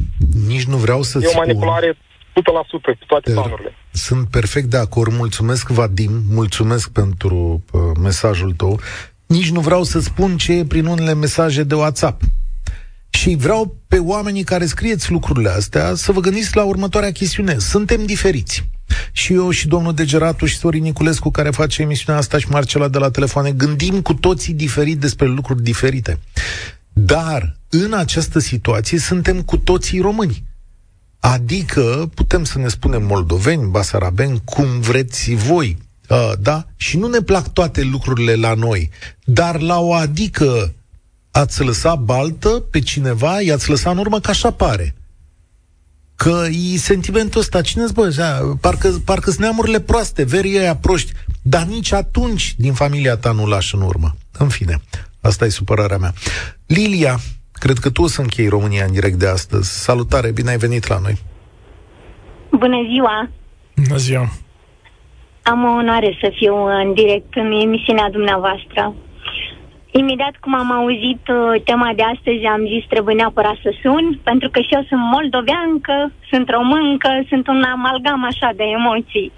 [0.47, 1.97] Nici nu vreau să E o manipulare 100%
[2.81, 3.73] pe toate planurile.
[3.91, 5.13] Sunt perfect de acord.
[5.13, 6.11] Mulțumesc, Vadim.
[6.29, 8.79] Mulțumesc pentru uh, mesajul tău.
[9.29, 12.21] Nici nu vreau să spun ce e prin unele mesaje de WhatsApp.
[13.09, 17.57] Și vreau pe oamenii care scrieți lucrurile astea să vă gândiți la următoarea chestiune.
[17.57, 18.69] Suntem diferiți.
[19.11, 22.97] Și eu și domnul Degeratu și Sorin Niculescu care face emisiunea asta și Marcela de
[22.97, 26.19] la telefoane gândim cu toții diferit despre lucruri diferite.
[26.93, 30.43] Dar în această situație suntem cu toții români.
[31.19, 35.77] Adică putem să ne spunem moldoveni, basarabeni, cum vreți voi,
[36.09, 36.65] uh, da?
[36.75, 38.89] Și nu ne plac toate lucrurile la noi,
[39.23, 40.73] dar la o adică
[41.31, 44.93] ați lăsat baltă pe cineva, i-ați lăsat în urmă, că așa pare.
[46.15, 51.63] Că e sentimentul ăsta, cine bă, parcă, parcă sunt neamurile proaste, verii aia proști, dar
[51.63, 54.15] nici atunci din familia ta nu lași în urmă.
[54.37, 54.81] În fine,
[55.21, 56.13] asta e supărarea mea.
[56.65, 57.19] Lilia,
[57.51, 59.83] cred că tu o să închei România în direct de astăzi.
[59.83, 61.17] Salutare, bine ai venit la noi.
[62.51, 63.29] Bună ziua!
[63.75, 64.31] Bună ziua!
[65.51, 68.93] Am o onoare să fiu în direct în emisiunea dumneavoastră.
[69.91, 74.49] Imediat cum am auzit uh, tema de astăzi, am zis trebuie neapărat să sun, pentru
[74.49, 79.31] că și eu sunt moldoveancă, sunt româncă, sunt un amalgam așa de emoții.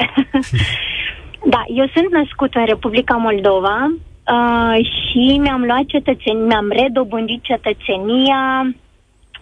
[1.54, 8.42] da, eu sunt născut în Republica Moldova uh, și mi-am luat cetățenie, mi-am redobândit cetățenia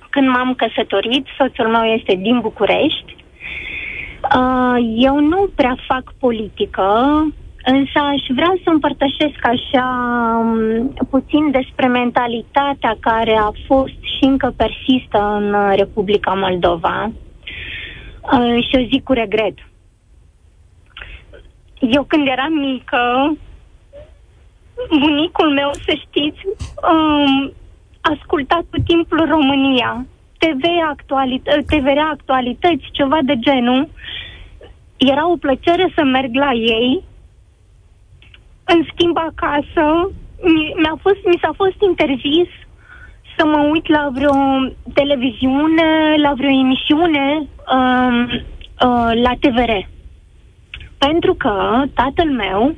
[0.10, 1.26] când m-am căsătorit.
[1.38, 3.19] Soțul meu este din București.
[4.36, 6.84] Uh, eu nu prea fac politică,
[7.66, 9.88] Însă aș vrea să împărtășesc așa
[10.40, 17.12] um, puțin despre mentalitatea care a fost și încă persistă în Republica Moldova.
[18.32, 19.54] Uh, și o zic cu regret.
[21.80, 23.34] Eu când eram mică,
[25.00, 26.40] bunicul meu, să știți,
[26.92, 27.54] um,
[28.02, 30.06] asculta tot timpul România.
[30.40, 33.90] TV actualită- TVR actualități, ceva de genul.
[34.98, 37.04] Era o plăcere să merg la ei
[38.74, 40.12] în schimb, acasă,
[40.82, 42.50] mi-a fost, mi s-a fost interzis
[43.38, 44.34] să mă uit la vreo
[44.94, 49.72] televiziune, la vreo emisiune um, uh, la TVR.
[50.98, 52.76] Pentru că tatăl meu,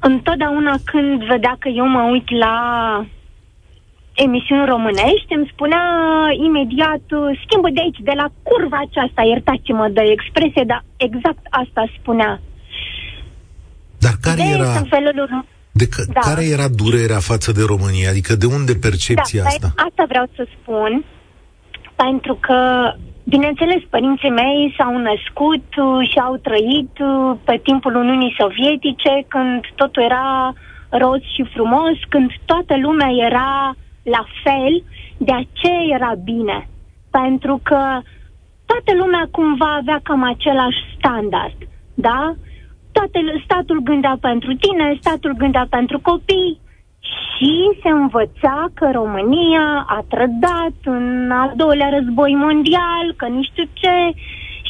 [0.00, 2.54] întotdeauna când vedea că eu mă uit la
[4.26, 5.84] emisiuni românești, îmi spunea
[6.46, 7.04] imediat,
[7.42, 12.40] schimbă de aici, de la curva aceasta, iertați-mă de expresie, dar exact asta spunea.
[14.04, 14.70] Dar care de era...
[14.82, 15.44] În felul
[15.80, 16.20] De că, da.
[16.20, 18.08] Care era durerea față de România?
[18.10, 19.68] Adică de unde percepția da, asta?
[19.88, 21.04] Asta vreau să spun,
[22.04, 22.58] pentru că,
[23.24, 29.60] bineînțeles, părinții mei s-au născut uh, și au trăit uh, pe timpul Uniunii Sovietice, când
[29.74, 30.52] totul era
[31.02, 33.50] roz și frumos, când toată lumea era
[34.10, 34.82] la fel,
[35.16, 36.68] de aceea era bine.
[37.10, 37.80] Pentru că
[38.66, 41.56] toată lumea cumva avea cam același standard,
[41.94, 42.34] da?
[42.92, 46.60] Toate, statul gândea pentru tine, statul gândea pentru copii
[47.38, 53.64] și se învăța că România a trădat în al doilea război mondial, că nu știu
[53.72, 54.12] ce,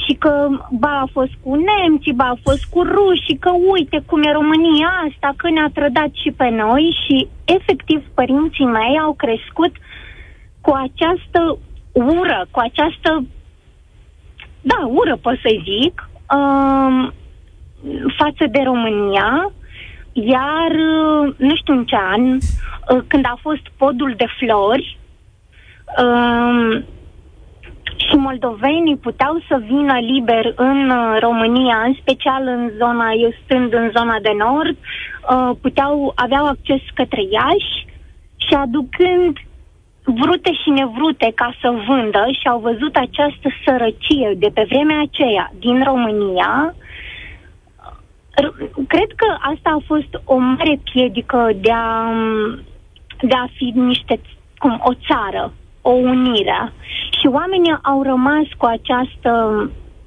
[0.09, 4.03] și că ba a fost cu nemții, ba a fost cu ruși, și că uite
[4.07, 9.13] cum e România asta, că ne-a trădat și pe noi și efectiv părinții mei au
[9.13, 9.73] crescut
[10.61, 11.59] cu această
[11.93, 13.25] ură, cu această,
[14.61, 17.13] da, ură pot să zic, um,
[18.17, 19.53] față de România,
[20.13, 20.73] iar
[21.37, 24.99] nu știu în ce an, uh, când a fost podul de flori,
[26.03, 26.85] um,
[28.07, 33.73] și moldovenii puteau să vină liber în uh, România, în special în zona, eu stând
[33.73, 37.87] în zona de nord, uh, puteau, aveau acces către Iași
[38.37, 39.37] și aducând
[40.05, 45.53] vrute și nevrute ca să vândă și au văzut această sărăcie de pe vremea aceea
[45.59, 46.75] din România,
[48.87, 52.13] cred că asta a fost o mare piedică de a,
[53.21, 54.21] de a fi niște,
[54.59, 56.73] cum, o țară, o unire.
[57.21, 59.31] Și oamenii au rămas cu această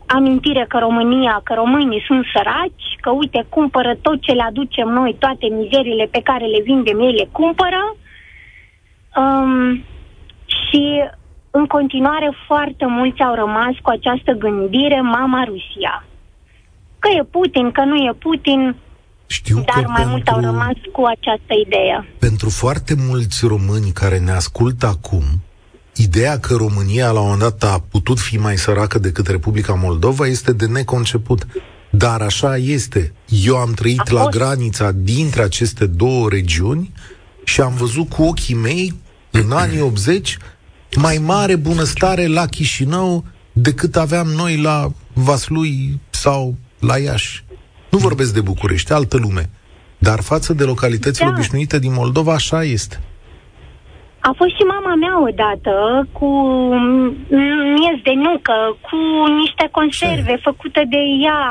[0.06, 5.16] amintire că România, că românii sunt săraci, că uite, cumpără tot ce le aducem noi,
[5.20, 7.96] toate mizerile pe care le vindem, ei le cumpără.
[9.16, 9.84] Um,
[10.46, 10.84] și
[11.52, 16.06] în continuare foarte mulți au rămas cu această gândire mama Rusia.
[17.00, 18.76] Că e Putin, că nu e Putin,
[19.28, 22.08] știu Dar că mai pentru, mult au rămas cu această idee.
[22.20, 25.24] Pentru foarte mulți români care ne ascultă acum,
[26.02, 30.28] ideea că România la un moment dat a putut fi mai săracă decât Republica Moldova
[30.28, 31.48] este de neconceput.
[31.90, 33.14] Dar așa este.
[33.28, 36.92] Eu am trăit la granița dintre aceste două regiuni
[37.44, 38.94] și am văzut cu ochii mei,
[39.32, 40.38] în anii 80,
[40.96, 47.44] mai mare bunăstare la Chișinău decât aveam noi la Vaslui sau la Iași.
[47.90, 49.50] Nu vorbesc de București, altă lume.
[49.98, 51.32] Dar față de localitățile da.
[51.32, 53.02] obișnuite din Moldova, așa este.
[54.30, 56.30] A fost și mama mea odată cu
[57.78, 58.58] miez de nucă,
[58.88, 58.98] cu
[59.42, 60.42] niște conserve Ce?
[60.44, 61.42] făcute de ea,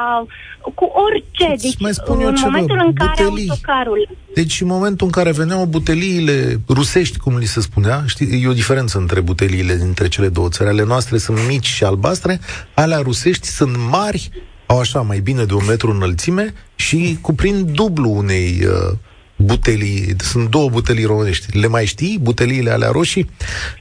[0.74, 1.48] cu orice.
[1.62, 3.46] deci, mai spun eu în ceva, momentul în butelii.
[3.46, 4.08] care autocarul...
[4.34, 8.52] Deci în momentul în care veneau buteliile rusești, cum li se spunea, știi, e o
[8.52, 10.68] diferență între buteliile dintre cele două țări.
[10.68, 12.40] Ale noastre sunt mici și albastre,
[12.74, 14.30] alea rusești sunt mari,
[14.66, 18.96] au așa mai bine de un metru înălțime și cuprind dublu unei uh,
[19.42, 21.58] butelii, sunt două butelii românești.
[21.58, 23.30] Le mai știi, buteliile alea roșii?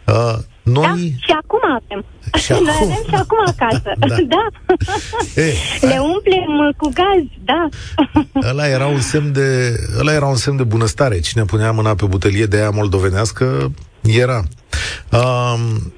[0.07, 0.83] Uh, noi...
[0.83, 2.05] Da, și acum avem.
[2.43, 2.65] Și acum...
[2.65, 3.91] Le avem și acum acasă.
[3.99, 4.15] da.
[4.33, 5.41] da.
[5.41, 7.69] E, Le umplem cu gaz, da.
[8.49, 11.19] ăla era un semn de, ăla era un semn de bunăstare.
[11.19, 14.43] Cine punea mâna pe butelie de aia moldovenească era.
[15.11, 15.93] Um,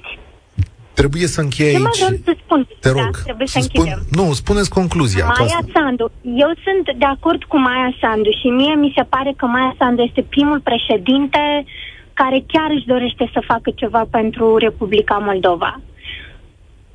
[0.94, 1.96] Trebuie să închei aici.
[1.98, 2.66] Ce mai să spun?
[2.80, 3.10] Te rog.
[3.10, 3.84] Da, trebuie să, să spun...
[3.84, 4.00] închidem.
[4.10, 5.24] Nu, spuneți concluzia.
[5.24, 5.80] Maia ca...
[5.80, 6.10] Sandu.
[6.22, 10.02] Eu sunt de acord cu Maia Sandu și mie mi se pare că Maia Sandu
[10.02, 11.64] este primul președinte
[12.14, 15.80] care chiar își dorește să facă ceva pentru Republica Moldova.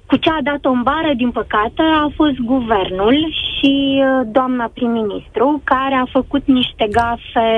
[0.06, 3.18] Cu ce a dat o bară, din păcate, a fost guvernul
[3.54, 7.50] și uh, doamna prim-ministru, care a făcut niște gafe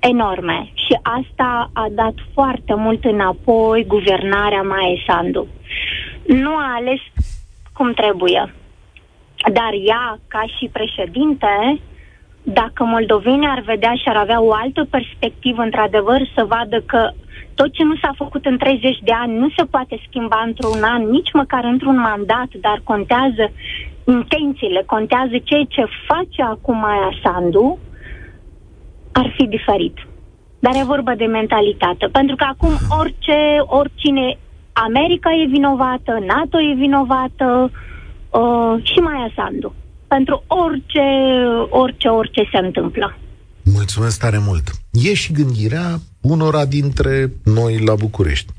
[0.00, 0.70] enorme.
[0.74, 5.46] Și asta a dat foarte mult înapoi guvernarea Maia Sandu
[6.26, 7.00] nu a ales
[7.72, 8.54] cum trebuie.
[9.52, 11.80] Dar ea, ca și președinte,
[12.42, 17.10] dacă moldovenii ar vedea și ar avea o altă perspectivă, într-adevăr, să vadă că
[17.54, 21.10] tot ce nu s-a făcut în 30 de ani nu se poate schimba într-un an,
[21.10, 23.52] nici măcar într-un mandat, dar contează
[24.06, 27.78] intențiile, contează ceea ce face acum Maia Sandu,
[29.12, 29.96] ar fi diferit.
[30.58, 32.06] Dar e vorba de mentalitate.
[32.12, 34.38] Pentru că acum orice, oricine
[34.72, 37.70] America e vinovată, NATO e vinovată
[38.30, 39.74] uh, și Maia Sandu.
[40.06, 41.06] Pentru orice,
[41.68, 43.16] orice, orice se întâmplă.
[43.64, 44.70] Mulțumesc tare mult.
[44.92, 48.52] E și gândirea unora dintre noi la București.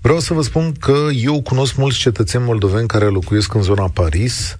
[0.00, 4.56] Vreau să vă spun că eu cunosc mulți cetățeni moldoveni care locuiesc în zona Paris,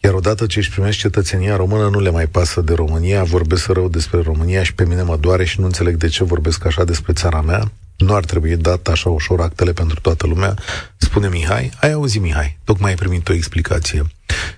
[0.00, 3.88] iar odată ce își primesc cetățenia română, nu le mai pasă de România, vorbesc rău
[3.88, 7.12] despre România și pe mine mă doare și nu înțeleg de ce vorbesc așa despre
[7.12, 7.70] țara mea.
[7.96, 10.54] Nu ar trebui dat așa ușor actele pentru toată lumea,
[10.96, 11.70] spune Mihai.
[11.80, 14.04] Ai auzit, Mihai, tocmai ai primit o explicație.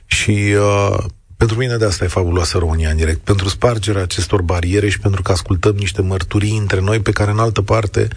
[0.06, 1.04] Și uh,
[1.36, 3.20] Pentru mine de asta e fabuloasă România în direct.
[3.20, 7.38] Pentru spargerea acestor bariere și pentru că ascultăm niște mărturii între noi pe care în
[7.38, 8.08] altă parte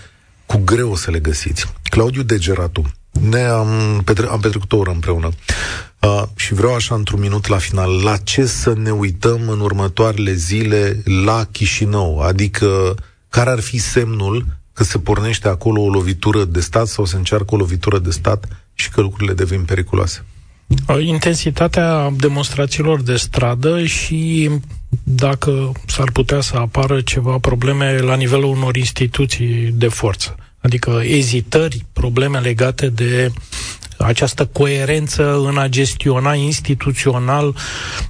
[0.45, 1.74] cu greu o să le găsiți.
[1.84, 2.91] Claudiu Degeratu,
[3.30, 5.30] ne-am petre- am petrecut o oră împreună
[6.04, 10.34] uh, și vreau așa într-un minut la final, la ce să ne uităm în următoarele
[10.34, 12.20] zile la Chișinău?
[12.20, 12.95] Adică
[13.30, 17.56] care ar fi semnul că se pornește acolo o lovitură de stat sau se încearcă
[17.56, 20.26] o lovitură de stat și că lucrurile devin periculoase?
[20.99, 24.49] Intensitatea demonstrațiilor de stradă și
[25.04, 30.36] dacă s-ar putea să apară ceva probleme la nivelul unor instituții de forță.
[30.60, 33.32] Adică ezitări, probleme legate de
[34.06, 37.56] această coerență în a gestiona instituțional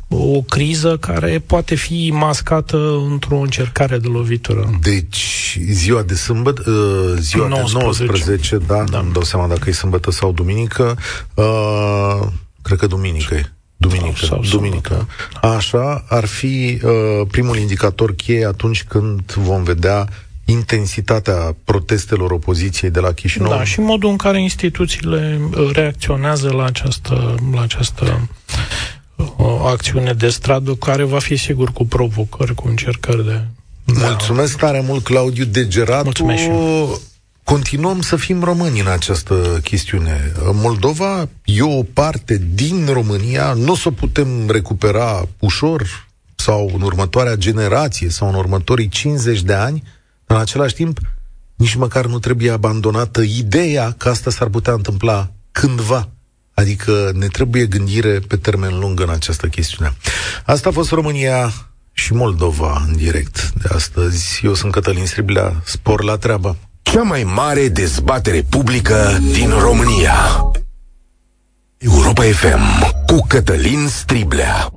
[0.07, 2.77] o criză care poate fi mascată
[3.09, 4.69] într-o încercare de lovitură.
[4.81, 8.03] Deci, ziua de sâmbătă, uh, ziua 19.
[8.03, 10.97] de 19, da, da, îmi dau seama dacă e sâmbătă sau duminică,
[11.33, 12.27] uh,
[12.61, 13.51] cred că duminică e.
[13.77, 15.07] Duminică, sau, sau duminică.
[15.41, 20.07] Așa, ar fi uh, primul indicator cheie atunci când vom vedea
[20.45, 23.49] intensitatea protestelor opoziției de la Chișinău.
[23.49, 28.29] Da, și modul în care instituțiile uh, reacționează la această, la această
[29.15, 33.41] o uh, acțiune de stradă, care va fi sigur cu provocări, cu încercări de...
[33.85, 36.03] Mulțumesc tare mult, Claudiu Degeratu.
[36.03, 36.99] Mulțumesc și eu.
[37.43, 40.31] Continuăm să fim români în această chestiune.
[40.51, 46.81] Moldova e o parte din România, nu o să o putem recupera ușor sau în
[46.81, 49.83] următoarea generație sau în următorii 50 de ani,
[50.33, 50.99] în același timp,
[51.55, 56.09] nici măcar nu trebuie abandonată ideea că asta s-ar putea întâmpla cândva.
[56.53, 59.93] Adică ne trebuie gândire pe termen lung în această chestiune.
[60.45, 61.53] Asta a fost România
[61.91, 64.41] și Moldova în direct de astăzi.
[64.43, 66.57] Eu sunt Cătălin Striblea, spor la treabă.
[66.81, 70.15] Cea mai mare dezbatere publică din România.
[71.77, 74.67] Europa FM cu Cătălin Striblea.